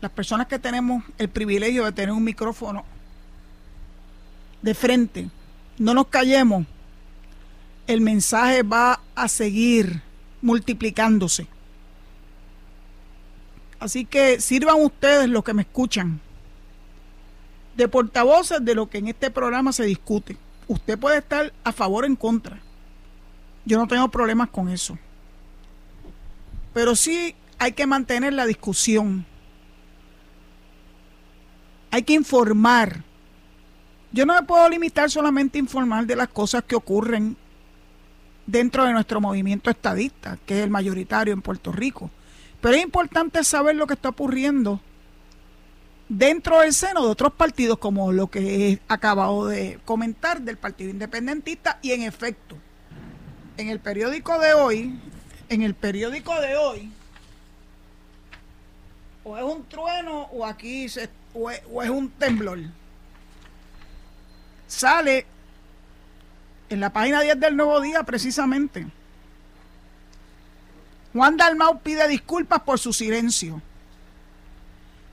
[0.00, 2.84] las personas que tenemos el privilegio de tener un micrófono
[4.60, 5.30] de frente,
[5.78, 6.66] no nos callemos,
[7.86, 10.02] el mensaje va a seguir
[10.42, 11.46] multiplicándose.
[13.78, 16.18] Así que sirvan ustedes los que me escuchan
[17.76, 20.36] de portavoces de lo que en este programa se discute
[20.70, 22.60] usted puede estar a favor o en contra.
[23.64, 24.96] Yo no tengo problemas con eso.
[26.72, 29.26] Pero sí hay que mantener la discusión.
[31.90, 33.02] Hay que informar.
[34.12, 37.36] Yo no me puedo limitar solamente a informar de las cosas que ocurren
[38.46, 42.10] dentro de nuestro movimiento estadista, que es el mayoritario en Puerto Rico.
[42.60, 44.80] Pero es importante saber lo que está ocurriendo
[46.10, 50.90] dentro del seno de otros partidos, como lo que he acabado de comentar del Partido
[50.90, 52.56] Independentista, y en efecto,
[53.56, 54.98] en el periódico de hoy,
[55.48, 56.92] en el periódico de hoy,
[59.22, 62.58] o es un trueno o aquí se, o, es, o es un temblor.
[64.66, 65.26] Sale
[66.68, 68.86] en la página 10 del Nuevo Día precisamente.
[71.12, 73.62] Juan Dalmau pide disculpas por su silencio.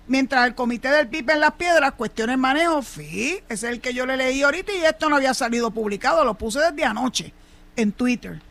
[0.08, 3.94] Mientras el comité del PIB en las piedras cuestiona el manejo, sí, es el que
[3.94, 7.34] yo le leí ahorita y esto no había salido publicado, lo puse desde anoche
[7.76, 8.42] en Twitter.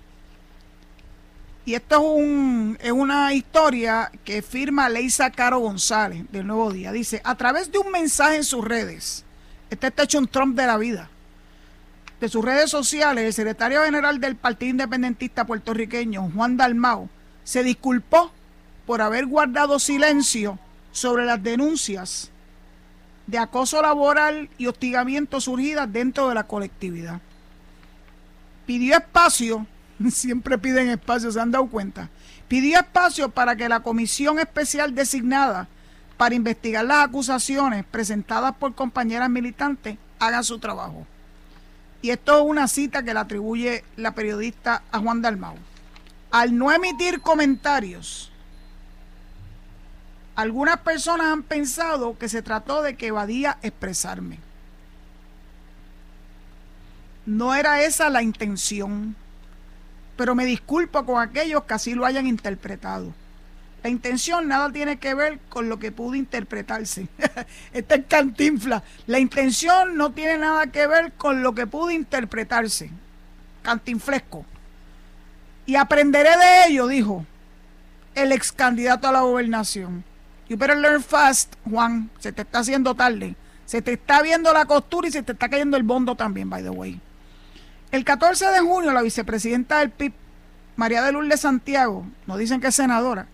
[1.65, 6.93] Y esto es, un, es una historia que firma Leisa Caro González del Nuevo Día.
[6.93, 9.25] Dice, a través de un mensaje en sus redes,
[9.71, 11.11] este está hecho un Trump de la vida.
[12.21, 17.09] de sus redes sociales, el secretario general del Partido Independentista puertorriqueño, Juan Dalmau,
[17.45, 18.31] se disculpó
[18.87, 20.59] por haber guardado silencio
[20.97, 22.31] sobre las denuncias
[23.27, 27.21] de acoso laboral y hostigamiento surgidas dentro de la colectividad.
[28.65, 29.67] Pidió espacio,
[30.11, 32.09] siempre piden espacio, se han dado cuenta,
[32.49, 35.69] pidió espacio para que la comisión especial designada
[36.17, 41.07] para investigar las acusaciones presentadas por compañeras militantes haga su trabajo.
[42.01, 45.57] Y esto es una cita que le atribuye la periodista a Juan Dalmau.
[46.31, 48.33] Al no emitir comentarios,
[50.37, 54.39] algunas personas han pensado que se trató de que evadía expresarme.
[57.25, 59.17] No era esa la intención,
[60.17, 63.13] pero me disculpo con aquellos que así lo hayan interpretado.
[63.83, 67.09] La intención nada tiene que ver con lo que pudo interpretarse.
[67.73, 68.83] Esta es cantinfla.
[69.07, 72.91] La intención no tiene nada que ver con lo que pudo interpretarse.
[73.63, 74.45] Cantinflesco.
[75.67, 77.25] Y aprenderé de ello, dijo
[78.15, 80.03] el ex candidato a la gobernación.
[80.49, 82.11] You better learn fast, Juan.
[82.21, 83.35] Se te está haciendo tarde.
[83.65, 86.63] Se te está viendo la costura y se te está cayendo el bondo también, by
[86.63, 87.01] the way.
[87.91, 90.13] El 14 de junio, la vicepresidenta del PIB,
[90.77, 93.27] María de Lourdes Santiago, nos dicen que es senadora,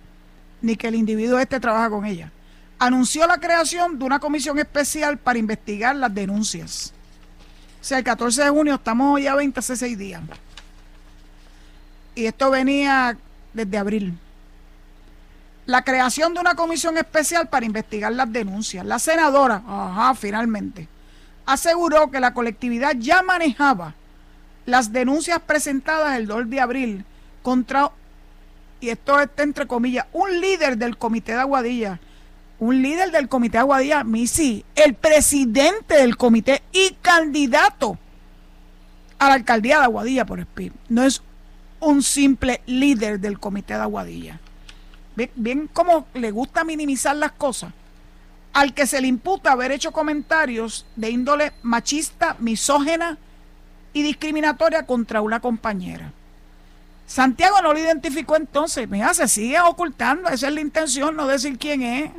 [0.63, 2.31] ni que el individuo este trabaja con ella.
[2.79, 6.93] Anunció la creación de una comisión especial para investigar las denuncias.
[7.81, 10.23] O sea, el 14 de junio estamos ya 26 días.
[12.15, 13.17] Y esto venía
[13.53, 14.19] desde abril.
[15.67, 18.85] La creación de una comisión especial para investigar las denuncias.
[18.85, 20.89] La senadora, ajá, finalmente,
[21.47, 23.95] aseguró que la colectividad ya manejaba
[24.67, 27.05] las denuncias presentadas el 2 de abril
[27.43, 27.91] contra
[28.83, 32.01] y esto está entre comillas, un líder del comité de Aguadilla,
[32.59, 37.97] un líder del comité de Aguadilla, Misi, el presidente del comité y candidato
[39.21, 40.73] a la alcaldía de Aguadilla por el PIB.
[40.89, 41.23] No es
[41.79, 44.41] un simple líder del comité de Aguadilla.
[45.17, 47.73] Bien, bien cómo le gusta minimizar las cosas.
[48.53, 53.19] Al que se le imputa haber hecho comentarios de índole machista, misógena
[53.93, 56.13] y discriminatoria contra una compañera.
[57.07, 58.89] Santiago no lo identificó entonces.
[58.89, 60.29] Mira, se sigue ocultando.
[60.29, 62.11] Esa es la intención, no decir quién es.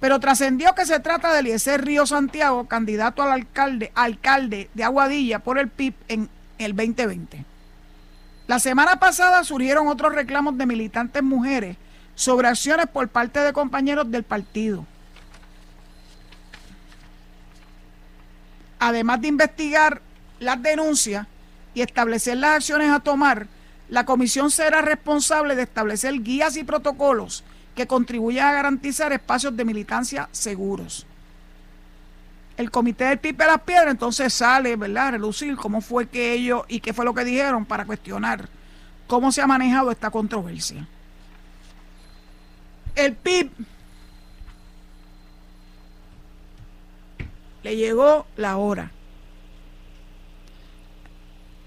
[0.00, 5.38] Pero trascendió que se trata de Eliezer Río Santiago, candidato al alcalde, alcalde de Aguadilla
[5.38, 6.28] por el PIB en
[6.58, 7.44] el 2020.
[8.52, 11.78] La semana pasada surgieron otros reclamos de militantes mujeres
[12.14, 14.84] sobre acciones por parte de compañeros del partido.
[18.78, 20.02] Además de investigar
[20.38, 21.26] las denuncias,
[21.72, 23.46] y establecer las acciones a tomar,
[23.88, 29.64] la comisión será responsable de establecer guías y protocolos que contribuyan a garantizar espacios de
[29.64, 31.06] militancia seguros.
[32.62, 36.32] El comité del Pipe de las Piedras entonces sale, ¿verdad?, a relucir cómo fue que
[36.32, 38.48] ellos y qué fue lo que dijeron para cuestionar
[39.08, 40.86] cómo se ha manejado esta controversia.
[42.94, 43.50] El PIB
[47.64, 48.92] le llegó la hora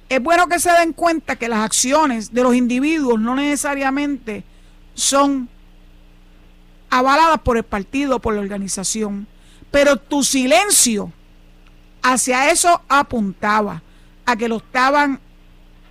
[0.08, 4.45] es bueno que se den cuenta que las acciones de los individuos no necesariamente
[4.93, 5.49] son
[6.89, 9.27] avaladas por el partido, por la organización,
[9.75, 11.11] pero tu silencio
[12.01, 13.81] hacia eso apuntaba,
[14.25, 15.19] a que lo estaban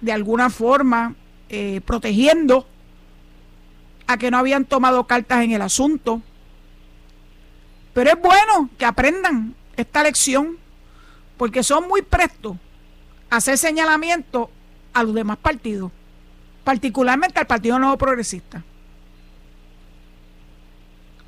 [0.01, 1.15] de alguna forma
[1.51, 2.67] eh, protegiendo,
[4.07, 6.23] a que no habían tomado cartas en el asunto.
[7.93, 10.57] Pero es bueno que aprendan esta lección,
[11.37, 12.57] porque son muy prestos
[13.29, 14.49] hacer señalamiento
[14.95, 15.93] a los demás partidos,
[16.65, 18.65] particularmente al Partido Nuevo Progresista.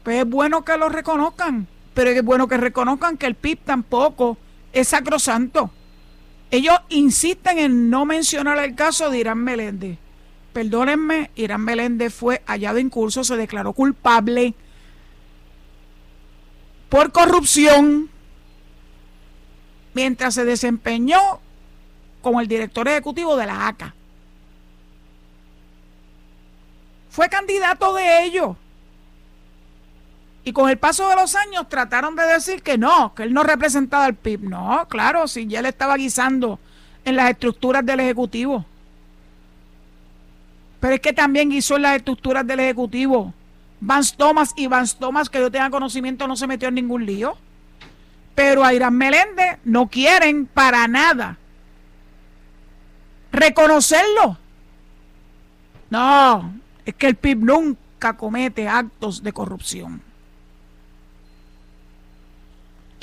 [0.02, 4.36] Pues es bueno que lo reconozcan, pero es bueno que reconozcan que el PIB tampoco
[4.74, 5.70] es sacrosanto.
[6.50, 9.96] Ellos insisten en no mencionar el caso de Irán Meléndez.
[10.52, 14.52] Perdónenme, Irán Meléndez fue hallado en curso, se declaró culpable
[16.90, 18.10] por corrupción
[19.94, 21.40] mientras se desempeñó
[22.20, 23.94] como el director ejecutivo de la ACA.
[27.08, 28.54] Fue candidato de ellos.
[30.46, 33.42] Y con el paso de los años trataron de decir que no, que él no
[33.42, 34.42] representaba al PIB.
[34.42, 36.60] No, claro, si ya él estaba guisando
[37.04, 38.64] en las estructuras del Ejecutivo.
[40.78, 43.34] Pero es que también guisó en las estructuras del Ejecutivo.
[43.80, 47.36] Vance Thomas y Vance Thomas, que yo tenga conocimiento, no se metió en ningún lío.
[48.36, 51.38] Pero a Irán Meléndez no quieren para nada
[53.32, 54.38] reconocerlo.
[55.90, 56.54] No,
[56.84, 60.05] es que el PIB nunca comete actos de corrupción.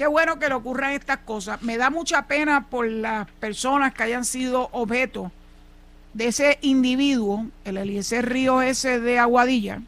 [0.04, 1.62] Qué bueno que le ocurran estas cosas.
[1.62, 5.32] Me da mucha pena por las personas que hayan sido objeto
[6.14, 9.82] de ese individuo, el Eliezer Río ese de Aguadilla.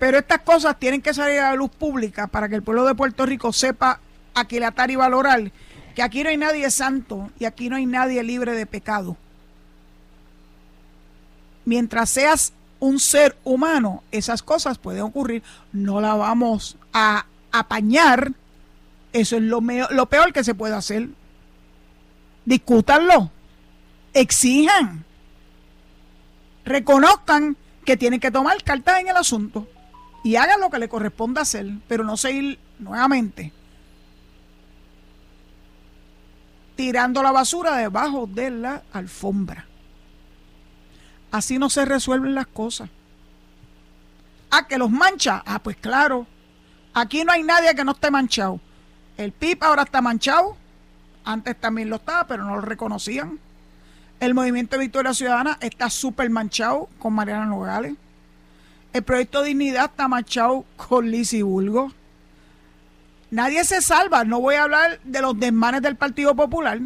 [0.00, 2.96] Pero estas cosas tienen que salir a la luz pública para que el pueblo de
[2.96, 4.00] Puerto Rico sepa
[4.34, 5.52] aquilatar y valorar
[5.94, 9.16] que aquí no hay nadie santo y aquí no hay nadie libre de pecado.
[11.64, 15.44] Mientras seas un ser humano, esas cosas pueden ocurrir.
[15.72, 18.32] No la vamos a apañar.
[19.12, 21.08] Eso es lo, lo peor que se puede hacer.
[22.44, 23.30] Discútanlo.
[24.14, 25.04] Exijan.
[26.64, 29.68] Reconozcan que tienen que tomar cartas en el asunto
[30.24, 33.52] y hagan lo que le corresponda hacer, pero no seguir nuevamente
[36.82, 39.66] tirando la basura debajo de la alfombra.
[41.30, 42.90] Así no se resuelven las cosas.
[44.50, 45.42] Ah, que los mancha.
[45.46, 46.26] Ah, pues claro.
[46.94, 48.60] Aquí no hay nadie que no esté manchado.
[49.16, 50.56] El PIP ahora está manchado.
[51.24, 53.38] Antes también lo estaba, pero no lo reconocían.
[54.20, 57.94] El movimiento de Victoria Ciudadana está súper manchado con Mariana Nogales.
[58.92, 61.92] El proyecto Dignidad está manchado con Lizy Bulgo.
[63.30, 64.24] Nadie se salva.
[64.24, 66.78] No voy a hablar de los desmanes del Partido Popular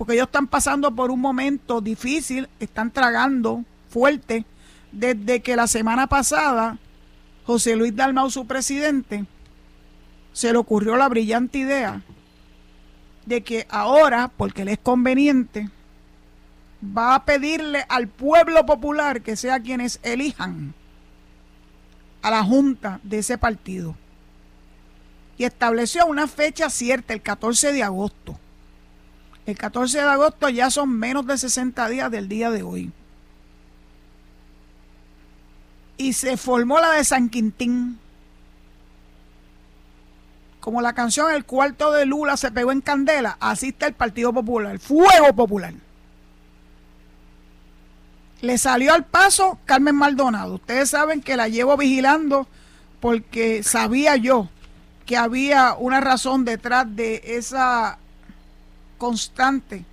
[0.00, 4.46] porque ellos están pasando por un momento difícil, están tragando fuerte,
[4.92, 6.78] desde que la semana pasada
[7.44, 9.24] José Luis Dalmau, su presidente,
[10.32, 12.02] se le ocurrió la brillante idea
[13.26, 15.68] de que ahora, porque le es conveniente,
[16.84, 20.74] va a pedirle al pueblo popular que sea quienes elijan
[22.22, 23.96] a la junta de ese partido.
[25.38, 28.38] Y estableció una fecha cierta, el 14 de agosto.
[29.46, 32.92] El 14 de agosto ya son menos de 60 días del día de hoy.
[36.00, 37.98] Y se formó la de San Quintín.
[40.58, 44.32] Como la canción El cuarto de Lula se pegó en candela, así está el Partido
[44.32, 45.74] Popular, Fuego Popular.
[48.40, 50.54] Le salió al paso Carmen Maldonado.
[50.54, 52.48] Ustedes saben que la llevo vigilando
[53.00, 54.48] porque sabía yo
[55.04, 57.98] que había una razón detrás de esa
[58.96, 59.84] constante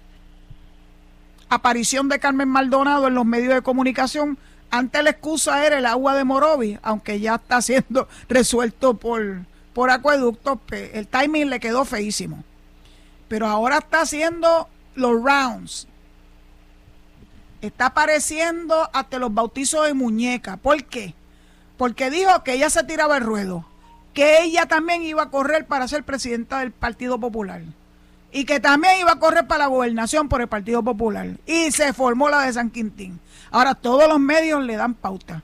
[1.50, 4.38] aparición de Carmen Maldonado en los medios de comunicación.
[4.70, 9.90] Antes la excusa era el agua de Morovi, aunque ya está siendo resuelto por, por
[9.90, 12.44] acueductos, el timing le quedó feísimo.
[13.28, 15.88] Pero ahora está haciendo los rounds.
[17.62, 20.58] Está apareciendo hasta los bautizos de muñeca.
[20.58, 21.16] ¿Por qué?
[21.78, 23.66] Porque dijo que ella se tiraba el ruedo,
[24.14, 27.62] que ella también iba a correr para ser presidenta del Partido Popular
[28.32, 31.38] y que también iba a correr para la gobernación por el Partido Popular.
[31.46, 33.20] Y se formó la de San Quintín.
[33.52, 35.44] Ahora todos los medios le dan pauta.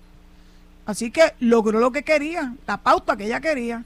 [0.85, 3.85] Así que logró lo que quería, la pauta que ella quería.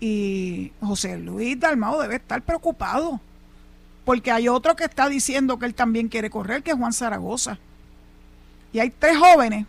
[0.00, 3.20] Y José Luis Dalmao debe estar preocupado.
[4.04, 7.58] Porque hay otro que está diciendo que él también quiere correr, que es Juan Zaragoza.
[8.72, 9.66] Y hay tres jóvenes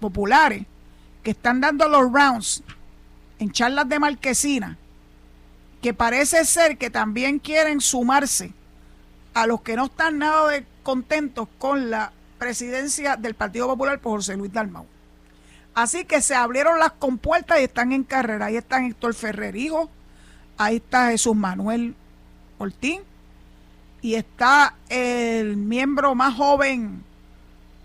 [0.00, 0.64] populares
[1.22, 2.62] que están dando los rounds
[3.38, 4.78] en charlas de marquesina
[5.80, 8.52] que parece ser que también quieren sumarse
[9.34, 14.36] a los que no están nada contentos con la presidencia del Partido Popular por José
[14.36, 14.86] Luis Dalmau.
[15.74, 18.46] Así que se abrieron las compuertas y están en carrera.
[18.46, 19.88] Ahí están Héctor Ferrer Hijo,
[20.58, 21.94] ahí está Jesús Manuel
[22.58, 23.00] Ortiz
[24.02, 27.04] y está el miembro más joven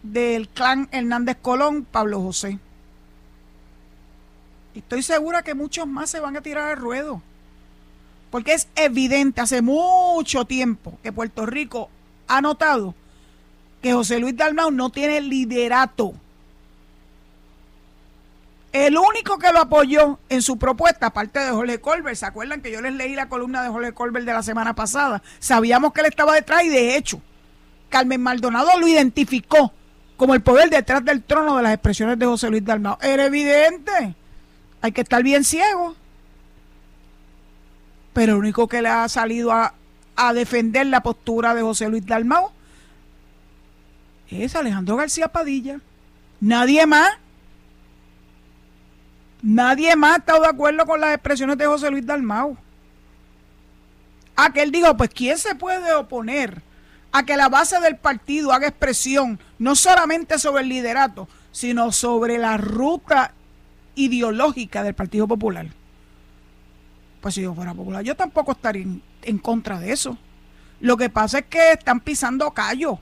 [0.03, 2.59] del clan Hernández Colón, Pablo José.
[4.73, 7.21] estoy segura que muchos más se van a tirar al ruedo.
[8.35, 11.89] Porque es evidente hace mucho tiempo que Puerto Rico
[12.27, 12.93] ha notado
[13.81, 16.11] que José Luis Dalmau no tiene liderato.
[18.73, 22.73] El único que lo apoyó en su propuesta, aparte de Jorge Colbert, ¿se acuerdan que
[22.73, 25.23] yo les leí la columna de Jorge Colbert de la semana pasada?
[25.39, 27.21] Sabíamos que él estaba detrás y de hecho,
[27.87, 29.71] Carmen Maldonado lo identificó
[30.17, 32.97] como el poder detrás del trono de las expresiones de José Luis Dalmau.
[32.99, 34.13] Era evidente.
[34.81, 35.95] Hay que estar bien ciego
[38.15, 39.73] pero el único que le ha salido a,
[40.33, 42.49] defender la postura de José Luis Dalmau
[44.29, 45.81] es Alejandro García Padilla.
[46.39, 47.09] Nadie más.
[49.41, 52.55] Nadie más ha estado de acuerdo con las expresiones de José Luis Dalmau.
[54.37, 56.61] A que él dijo, pues ¿quién se puede oponer
[57.11, 62.37] a que la base del partido haga expresión no solamente sobre el liderato, sino sobre
[62.37, 63.33] la ruta
[63.95, 65.67] ideológica del Partido Popular?
[67.25, 68.85] Pues si yo fuera popular, yo tampoco estaría
[69.23, 70.15] en, contra de eso.
[70.79, 72.99] Lo que pasa es que están pisando callo.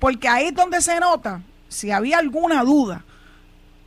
[0.00, 3.04] Porque ahí es donde se nota, si había alguna duda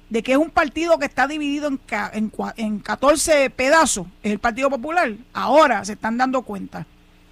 [0.09, 1.81] de que es un partido que está dividido en,
[2.13, 6.85] en, en 14 pedazos, es el Partido Popular, ahora se están dando cuenta.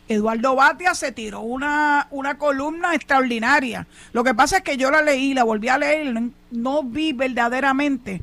[0.09, 3.88] Eduardo Batia se tiró una, una columna extraordinaria.
[4.11, 7.13] Lo que pasa es que yo la leí, la volví a leer, no, no vi
[7.13, 8.21] verdaderamente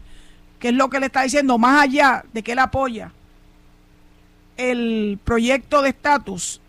[0.58, 3.10] qué es lo que le está diciendo, más allá de que él apoya
[4.56, 6.60] el proyecto de estatus,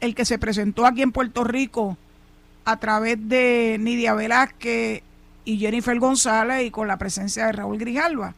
[0.00, 1.96] el que se presentó aquí en Puerto Rico
[2.64, 5.02] a través de Nidia Velázquez
[5.44, 8.34] y Jennifer González y con la presencia de Raúl Grijalva.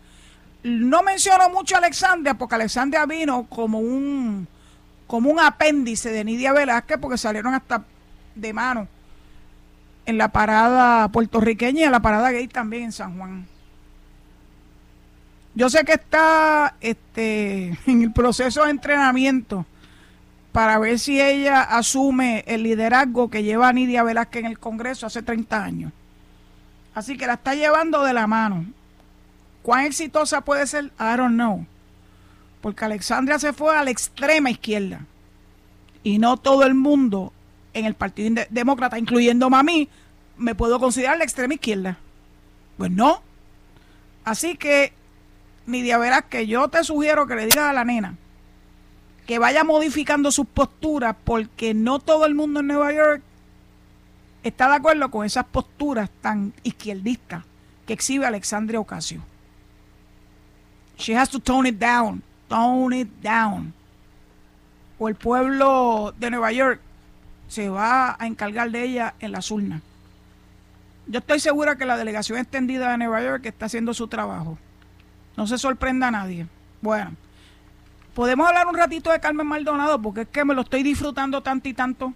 [0.62, 4.46] No menciono mucho a Alexandria porque Alexandria vino como un
[5.06, 7.84] como un apéndice de Nidia Velázquez porque salieron hasta
[8.34, 8.86] de mano
[10.04, 13.46] en la parada puertorriqueña y en la parada gay también en San Juan.
[15.58, 19.66] Yo sé que está este, en el proceso de entrenamiento
[20.52, 25.20] para ver si ella asume el liderazgo que lleva Nidia Velázquez en el Congreso hace
[25.20, 25.92] 30 años.
[26.94, 28.66] Así que la está llevando de la mano.
[29.62, 30.92] ¿Cuán exitosa puede ser?
[31.00, 31.66] I don't know.
[32.60, 35.00] Porque Alexandria se fue a la extrema izquierda.
[36.04, 37.32] Y no todo el mundo
[37.74, 39.88] en el Partido Demócrata, incluyéndome a mí,
[40.36, 41.98] me puedo considerar la extrema izquierda.
[42.76, 43.22] Pues no.
[44.24, 44.92] Así que,
[45.68, 48.16] Nidia verás que yo te sugiero que le digas a la nena
[49.28, 53.22] que vaya modificando sus posturas porque no todo el mundo en Nueva York
[54.42, 57.44] está de acuerdo con esas posturas tan izquierdistas
[57.86, 59.22] que exhibe Alexandria Ocasio.
[60.96, 63.74] She has to tone it down, tone it down.
[64.98, 66.80] O el pueblo de Nueva York
[67.48, 69.82] se va a encargar de ella en las urnas.
[71.06, 74.58] Yo estoy segura que la delegación extendida de Nueva York está haciendo su trabajo.
[75.38, 76.48] No se sorprenda a nadie.
[76.80, 77.12] Bueno,
[78.12, 81.68] podemos hablar un ratito de Carmen Maldonado porque es que me lo estoy disfrutando tanto
[81.68, 82.12] y tanto.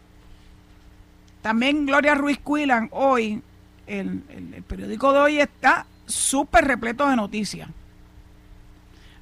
[1.40, 3.40] También Gloria Ruiz Cuilan, hoy,
[3.86, 4.24] el,
[4.66, 7.68] periódico de hoy está súper repleto de noticias.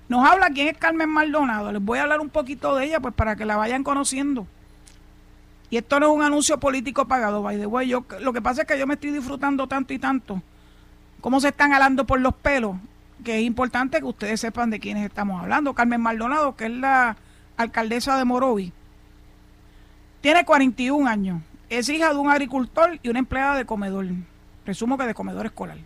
[0.08, 1.70] Nos habla quién es Carmen Maldonado.
[1.70, 4.46] Les voy a hablar un poquito de ella, pues para que la vayan conociendo.
[5.68, 7.86] Y esto no es un anuncio político pagado, by the way.
[7.86, 10.40] Yo, lo que pasa es que yo me estoy disfrutando tanto y tanto.
[11.20, 12.76] Cómo se están alando por los pelos.
[13.24, 15.74] Que es importante que ustedes sepan de quiénes estamos hablando.
[15.74, 17.16] Carmen Maldonado, que es la
[17.56, 18.72] alcaldesa de Morovi.
[20.20, 21.42] Tiene 41 años.
[21.68, 24.06] Es hija de un agricultor y una empleada de comedor.
[24.64, 25.78] Presumo que de comedor escolar.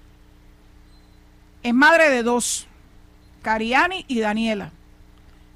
[1.62, 2.66] Es madre de dos,
[3.43, 4.70] Cariani y Daniela.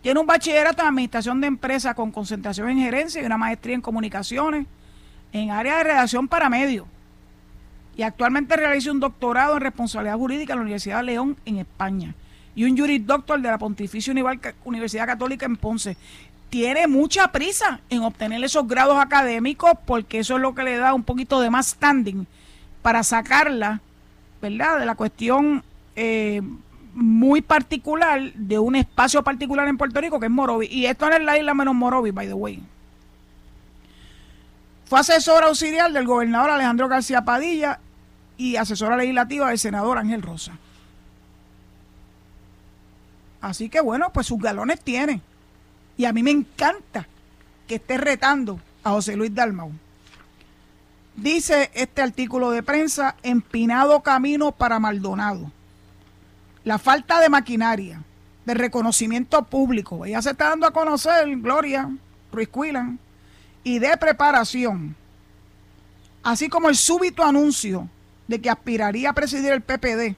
[0.02, 3.80] Tiene un bachillerato en administración de empresas con concentración en gerencia y una maestría en
[3.80, 4.66] comunicaciones
[5.32, 6.86] en área de redacción para medios.
[7.98, 12.14] Y actualmente realiza un doctorado en responsabilidad jurídica en la Universidad de León en España
[12.54, 14.14] y un juris doctor de la Pontificia
[14.64, 15.96] Universidad Católica en Ponce
[16.48, 20.94] tiene mucha prisa en obtener esos grados académicos porque eso es lo que le da
[20.94, 22.26] un poquito de más standing
[22.82, 23.80] para sacarla,
[24.40, 24.78] ¿verdad?
[24.78, 25.62] De la cuestión
[25.94, 26.40] eh,
[26.94, 30.66] muy particular de un espacio particular en Puerto Rico que es Morovi.
[30.66, 32.62] Y esto no es la isla menos Morovi, by the way.
[34.86, 37.78] Fue asesora auxiliar del gobernador Alejandro García Padilla
[38.38, 40.52] y asesora legislativa del senador Ángel Rosa.
[43.40, 45.20] Así que bueno, pues sus galones tienen.
[45.96, 47.06] Y a mí me encanta
[47.66, 49.72] que esté retando a José Luis Dalmau.
[51.16, 55.50] Dice este artículo de prensa, empinado camino para Maldonado.
[56.62, 58.00] La falta de maquinaria,
[58.44, 61.90] de reconocimiento público, ella se está dando a conocer, Gloria
[62.30, 63.00] Ruiz Cuilan,
[63.64, 64.94] y de preparación,
[66.22, 67.88] así como el súbito anuncio
[68.28, 70.16] de que aspiraría a presidir el PPD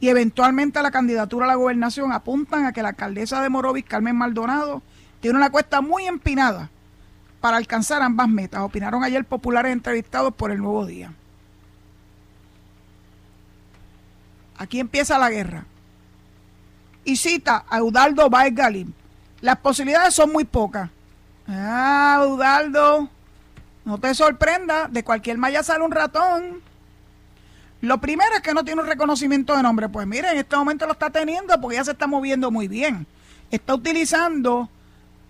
[0.00, 3.84] y eventualmente a la candidatura a la gobernación apuntan a que la alcaldesa de Morovis,
[3.84, 4.82] Carmen Maldonado,
[5.20, 6.70] tiene una cuesta muy empinada
[7.40, 11.12] para alcanzar ambas metas, opinaron ayer populares entrevistados por el Nuevo Día.
[14.56, 15.64] Aquí empieza la guerra.
[17.04, 18.54] Y cita a Eudaldo Baez.
[19.40, 20.90] Las posibilidades son muy pocas.
[21.48, 23.08] Ah, Eudaldo,
[23.86, 26.69] no te sorprenda, de cualquier malla sale un ratón.
[27.80, 29.88] Lo primero es que no tiene un reconocimiento de nombre.
[29.88, 33.06] Pues mire, en este momento lo está teniendo porque ya se está moviendo muy bien.
[33.50, 34.68] Está utilizando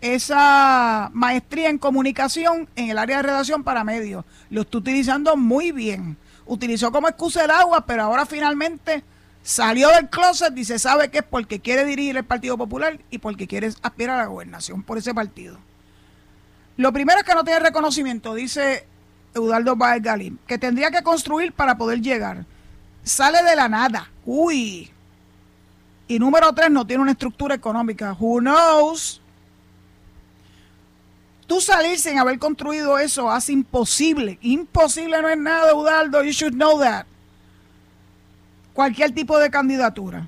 [0.00, 4.24] esa maestría en comunicación en el área de redacción para medios.
[4.50, 6.16] Lo está utilizando muy bien.
[6.46, 9.04] Utilizó como excusa el agua, pero ahora finalmente
[9.42, 13.18] salió del closet y se sabe que es porque quiere dirigir el Partido Popular y
[13.18, 15.58] porque quiere aspirar a la gobernación por ese partido.
[16.76, 18.86] Lo primero es que no tiene reconocimiento, dice
[19.34, 22.44] Eudaldo Baez Galim, que tendría que construir para poder llegar.
[23.02, 24.10] Sale de la nada.
[24.24, 24.90] Uy.
[26.08, 28.16] Y número tres, no tiene una estructura económica.
[28.18, 29.20] Who knows?
[31.46, 34.38] Tú salir sin haber construido eso hace imposible.
[34.42, 36.22] Imposible no es nada, Eudaldo.
[36.22, 37.06] You should know that.
[38.80, 40.26] cualquier tipo de candidatura.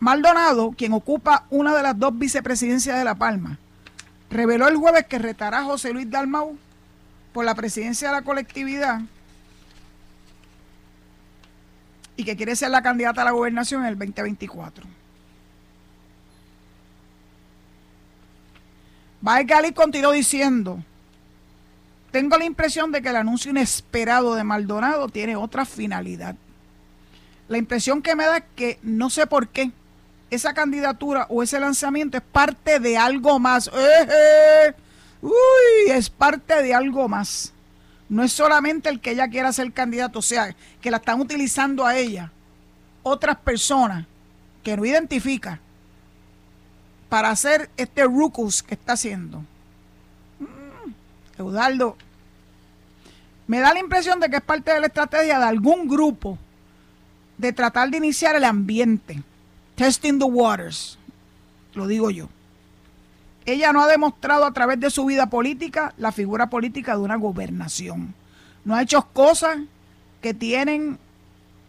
[0.00, 3.58] Maldonado, quien ocupa una de las dos vicepresidencias de La Palma,
[4.32, 6.56] reveló el jueves que retará a José Luis Dalmau
[7.32, 9.00] por la presidencia de la colectividad
[12.16, 14.86] y que quiere ser la candidata a la gobernación en el 2024.
[19.20, 20.82] Baez continuó diciendo,
[22.10, 26.34] tengo la impresión de que el anuncio inesperado de Maldonado tiene otra finalidad.
[27.48, 29.70] La impresión que me da es que no sé por qué
[30.34, 33.68] esa candidatura o ese lanzamiento es parte de algo más.
[33.68, 34.74] ¡Eh, eh!
[35.20, 37.52] Uy, es parte de algo más.
[38.08, 41.86] No es solamente el que ella quiera ser candidato, o sea, que la están utilizando
[41.86, 42.30] a ella
[43.02, 44.06] otras personas
[44.62, 45.60] que no identifica
[47.08, 49.38] para hacer este rucus que está haciendo.
[50.38, 50.92] Mm,
[51.38, 51.96] Eudaldo,
[53.46, 56.38] me da la impresión de que es parte de la estrategia de algún grupo
[57.36, 59.22] de tratar de iniciar el ambiente,
[59.74, 60.98] testing the waters,
[61.74, 62.28] lo digo yo.
[63.44, 67.16] Ella no ha demostrado a través de su vida política la figura política de una
[67.16, 68.14] gobernación.
[68.64, 69.58] No ha hecho cosas
[70.20, 70.98] que tienen,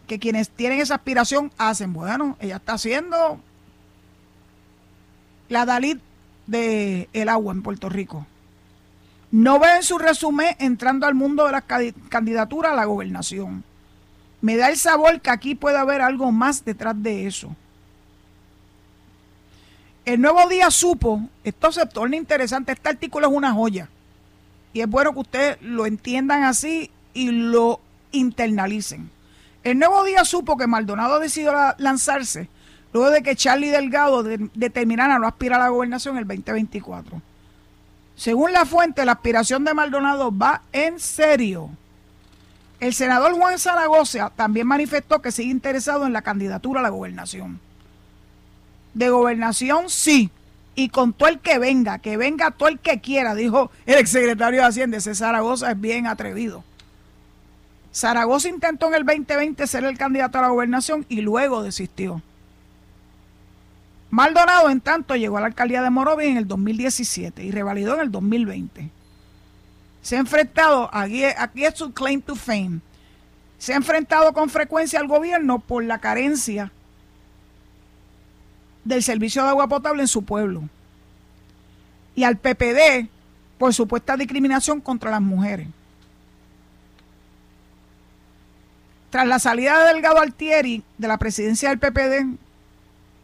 [0.06, 1.92] que quienes tienen esa aspiración hacen.
[1.92, 3.40] Bueno, ella está haciendo
[5.48, 6.00] la Dalit
[6.46, 8.26] de el agua en Puerto Rico.
[9.32, 11.64] No ve en su resumen entrando al mundo de las
[12.08, 13.64] candidaturas a la gobernación.
[14.40, 17.56] Me da el sabor que aquí puede haber algo más detrás de eso.
[20.04, 23.88] El nuevo día supo, esto se torna interesante, este artículo es una joya.
[24.74, 27.80] Y es bueno que ustedes lo entiendan así y lo
[28.12, 29.10] internalicen.
[29.62, 32.50] El nuevo día supo que Maldonado decidió lanzarse
[32.92, 37.22] luego de que Charlie Delgado determinara no aspirar a la gobernación el 2024.
[38.14, 41.70] Según la fuente, la aspiración de Maldonado va en serio.
[42.78, 47.58] El senador Juan Zaragoza también manifestó que sigue interesado en la candidatura a la gobernación.
[48.94, 50.30] De gobernación, sí.
[50.76, 54.60] Y con todo el que venga, que venga todo el que quiera, dijo el exsecretario
[54.60, 54.96] de Hacienda.
[54.96, 56.64] Ese Zaragoza es bien atrevido.
[57.92, 62.22] Zaragoza intentó en el 2020 ser el candidato a la gobernación y luego desistió.
[64.10, 68.00] Maldonado, en tanto, llegó a la alcaldía de Morovis en el 2017 y revalidó en
[68.00, 68.90] el 2020.
[70.02, 72.80] Se ha enfrentado, aquí, aquí es su claim to fame,
[73.58, 76.70] se ha enfrentado con frecuencia al gobierno por la carencia
[78.84, 80.62] del servicio de agua potable en su pueblo.
[82.14, 83.08] Y al PPD
[83.58, 85.68] por supuesta discriminación contra las mujeres.
[89.10, 92.36] Tras la salida de Delgado Altieri de la presidencia del PPD,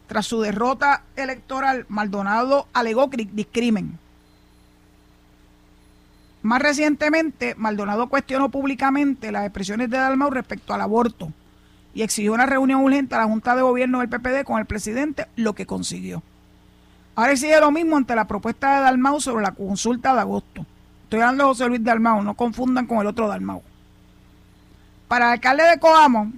[0.07, 3.99] tras su derrota electoral, Maldonado alegó discrimen.
[6.41, 11.31] Más recientemente, Maldonado cuestionó públicamente las expresiones de Dalmau respecto al aborto
[11.93, 15.27] y exigió una reunión urgente a la Junta de Gobierno del PPD con el presidente,
[15.35, 16.23] lo que consiguió.
[17.15, 20.65] Ahora exige lo mismo ante la propuesta de Dalmau sobre la consulta de agosto.
[21.03, 23.61] Estoy hablando de José Luis Dalmau, no confundan con el otro Dalmau.
[25.07, 26.31] Para el alcalde de Coamo,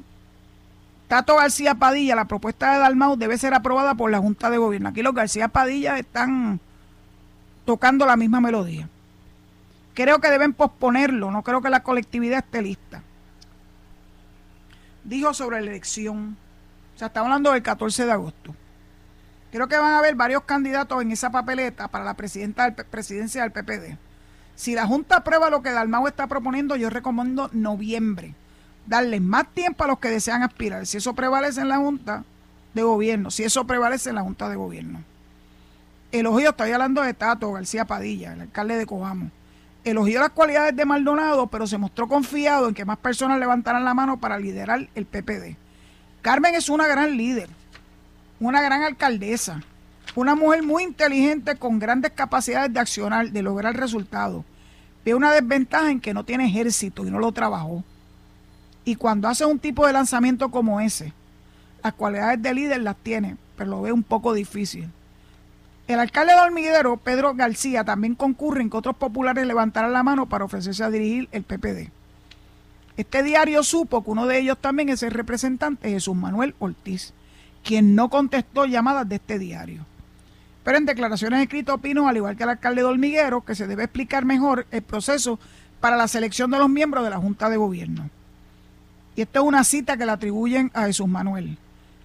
[1.07, 4.89] Tato García Padilla, la propuesta de Dalmau debe ser aprobada por la Junta de Gobierno.
[4.89, 6.59] Aquí los García Padilla están
[7.65, 8.89] tocando la misma melodía.
[9.93, 13.03] Creo que deben posponerlo, no creo que la colectividad esté lista.
[15.03, 16.37] Dijo sobre la elección,
[16.95, 18.55] o sea, estamos hablando del 14 de agosto.
[19.51, 23.97] Creo que van a haber varios candidatos en esa papeleta para la presidencia del PPD.
[24.55, 28.35] Si la Junta aprueba lo que Dalmau está proponiendo, yo recomiendo noviembre
[28.85, 30.85] darle más tiempo a los que desean aspirar.
[30.85, 32.23] Si eso prevalece en la Junta
[32.73, 35.03] de Gobierno, si eso prevalece en la Junta de Gobierno.
[36.11, 39.31] Elogió, estoy hablando de Tato García Padilla, el alcalde de Cobamo.
[39.83, 43.93] Elogió las cualidades de Maldonado, pero se mostró confiado en que más personas levantaran la
[43.93, 45.57] mano para liderar el PPD.
[46.21, 47.49] Carmen es una gran líder,
[48.39, 49.61] una gran alcaldesa,
[50.15, 54.45] una mujer muy inteligente con grandes capacidades de accionar, de lograr resultados.
[55.03, 57.83] Ve una desventaja en que no tiene ejército y no lo trabajó.
[58.85, 61.11] Y cuando hace un tipo de lanzamiento como ese,
[61.83, 64.89] las cualidades de líder las tiene, pero lo ve un poco difícil.
[65.87, 70.27] El alcalde de Hormiguero, Pedro García, también concurre en que otros populares levantaran la mano
[70.27, 71.89] para ofrecerse a dirigir el PPD.
[72.95, 77.13] Este diario supo que uno de ellos también es el representante Jesús Manuel Ortiz,
[77.63, 79.85] quien no contestó llamadas de este diario.
[80.63, 83.83] Pero en declaraciones escritas opino, al igual que el alcalde de Hormiguero, que se debe
[83.83, 85.37] explicar mejor el proceso
[85.81, 88.09] para la selección de los miembros de la Junta de Gobierno.
[89.17, 91.57] Y esta es una cita que le atribuyen a Jesús Manuel.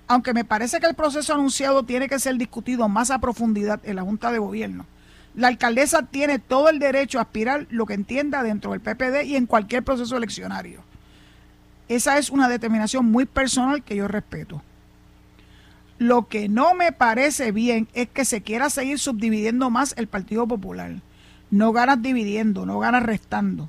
[0.08, 3.96] Aunque me parece que el proceso anunciado tiene que ser discutido más a profundidad en
[3.96, 4.86] la Junta de Gobierno.
[5.34, 9.36] La alcaldesa tiene todo el derecho a aspirar lo que entienda dentro del PPD y
[9.36, 10.82] en cualquier proceso eleccionario.
[11.88, 14.62] Esa es una determinación muy personal que yo respeto.
[15.98, 20.46] Lo que no me parece bien es que se quiera seguir subdividiendo más el Partido
[20.46, 20.96] Popular.
[21.50, 23.68] No ganas dividiendo, no ganas restando.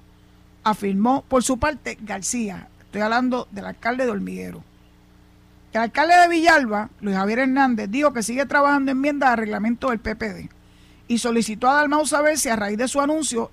[0.63, 2.67] Afirmó por su parte García.
[2.81, 4.63] Estoy hablando del alcalde de Hormiguero.
[5.71, 9.89] El alcalde de Villalba, Luis Javier Hernández, dijo que sigue trabajando en enmiendas al reglamento
[9.89, 10.49] del PPD
[11.07, 13.51] y solicitó a Dalmau saber si a raíz de su anuncio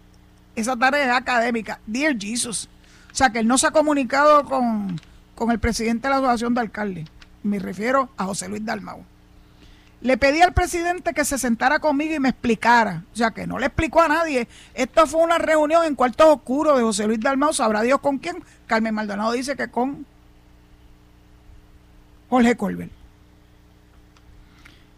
[0.55, 1.81] esa tarea es académica.
[1.87, 2.69] Dear Jesus.
[3.13, 4.99] O sea, que él no se ha comunicado con,
[5.35, 7.09] con el presidente de la Asociación de Alcaldes.
[7.43, 9.05] Me refiero a José Luis Dalmau.
[10.01, 13.05] Le pedí al presidente que se sentara conmigo y me explicara.
[13.13, 14.49] O sea, que no le explicó a nadie.
[14.75, 17.53] Esto fue una reunión en cuartos oscuros de José Luis Dalmau.
[17.53, 18.43] ¿Sabrá Dios con quién?
[18.67, 20.07] Carmen Maldonado dice que con
[22.29, 22.93] Jorge Colbert.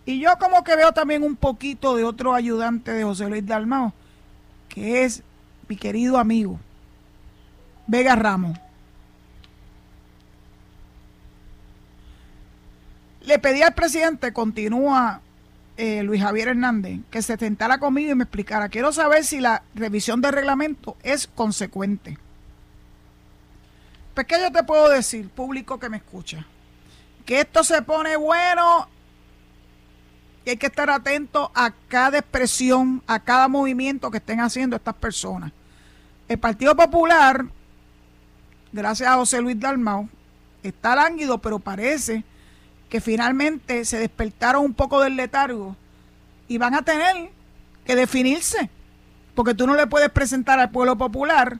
[0.06, 3.92] Y yo como que veo también un poquito de otro ayudante de José Luis Dalmau,
[4.68, 5.22] que es
[5.68, 6.58] mi querido amigo,
[7.86, 8.58] Vega Ramos.
[13.20, 15.20] Le pedí al presidente, continúa
[15.76, 18.70] eh, Luis Javier Hernández, que se sentara conmigo y me explicara.
[18.70, 22.16] Quiero saber si la revisión del reglamento es consecuente.
[24.14, 26.46] Pues, ¿qué yo te puedo decir, público que me escucha?
[27.28, 28.88] Que esto se pone bueno
[30.46, 34.94] y hay que estar atento a cada expresión, a cada movimiento que estén haciendo estas
[34.94, 35.52] personas.
[36.26, 37.44] El Partido Popular,
[38.72, 40.08] gracias a José Luis Dalmau,
[40.62, 42.24] está lánguido, pero parece
[42.88, 45.76] que finalmente se despertaron un poco del letargo
[46.48, 47.28] y van a tener
[47.84, 48.70] que definirse,
[49.34, 51.58] porque tú no le puedes presentar al pueblo popular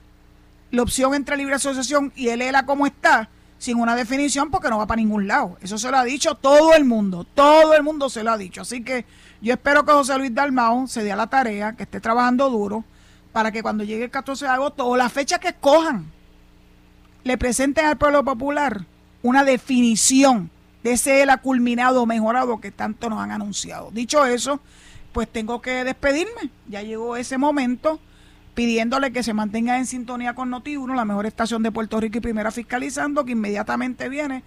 [0.71, 3.29] la opción entre libre asociación y el ELA como está,
[3.59, 5.57] sin una definición porque no va para ningún lado.
[5.61, 8.61] Eso se lo ha dicho todo el mundo, todo el mundo se lo ha dicho.
[8.61, 9.05] Así que
[9.41, 12.83] yo espero que José Luis Dalmao se dé a la tarea, que esté trabajando duro,
[13.31, 16.09] para que cuando llegue el 14 de agosto o la fecha que escojan,
[17.23, 18.85] le presenten al pueblo popular
[19.21, 20.49] una definición
[20.83, 23.91] de ese ELA culminado mejorado que tanto nos han anunciado.
[23.91, 24.61] Dicho eso,
[25.11, 26.49] pues tengo que despedirme.
[26.69, 27.99] Ya llegó ese momento
[28.59, 32.19] pidiéndole que se mantenga en sintonía con Noti1, la mejor estación de Puerto Rico y
[32.19, 34.43] primera fiscalizando, que inmediatamente viene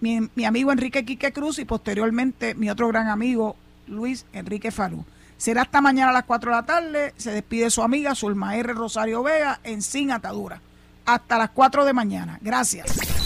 [0.00, 3.56] mi, mi amigo Enrique Quique Cruz y posteriormente mi otro gran amigo
[3.88, 5.04] Luis Enrique Falú.
[5.36, 7.12] Será hasta mañana a las 4 de la tarde.
[7.16, 8.72] Se despide su amiga Zulma R.
[8.72, 10.60] Rosario Vega en Sin Atadura.
[11.04, 12.38] Hasta las 4 de mañana.
[12.42, 13.25] Gracias.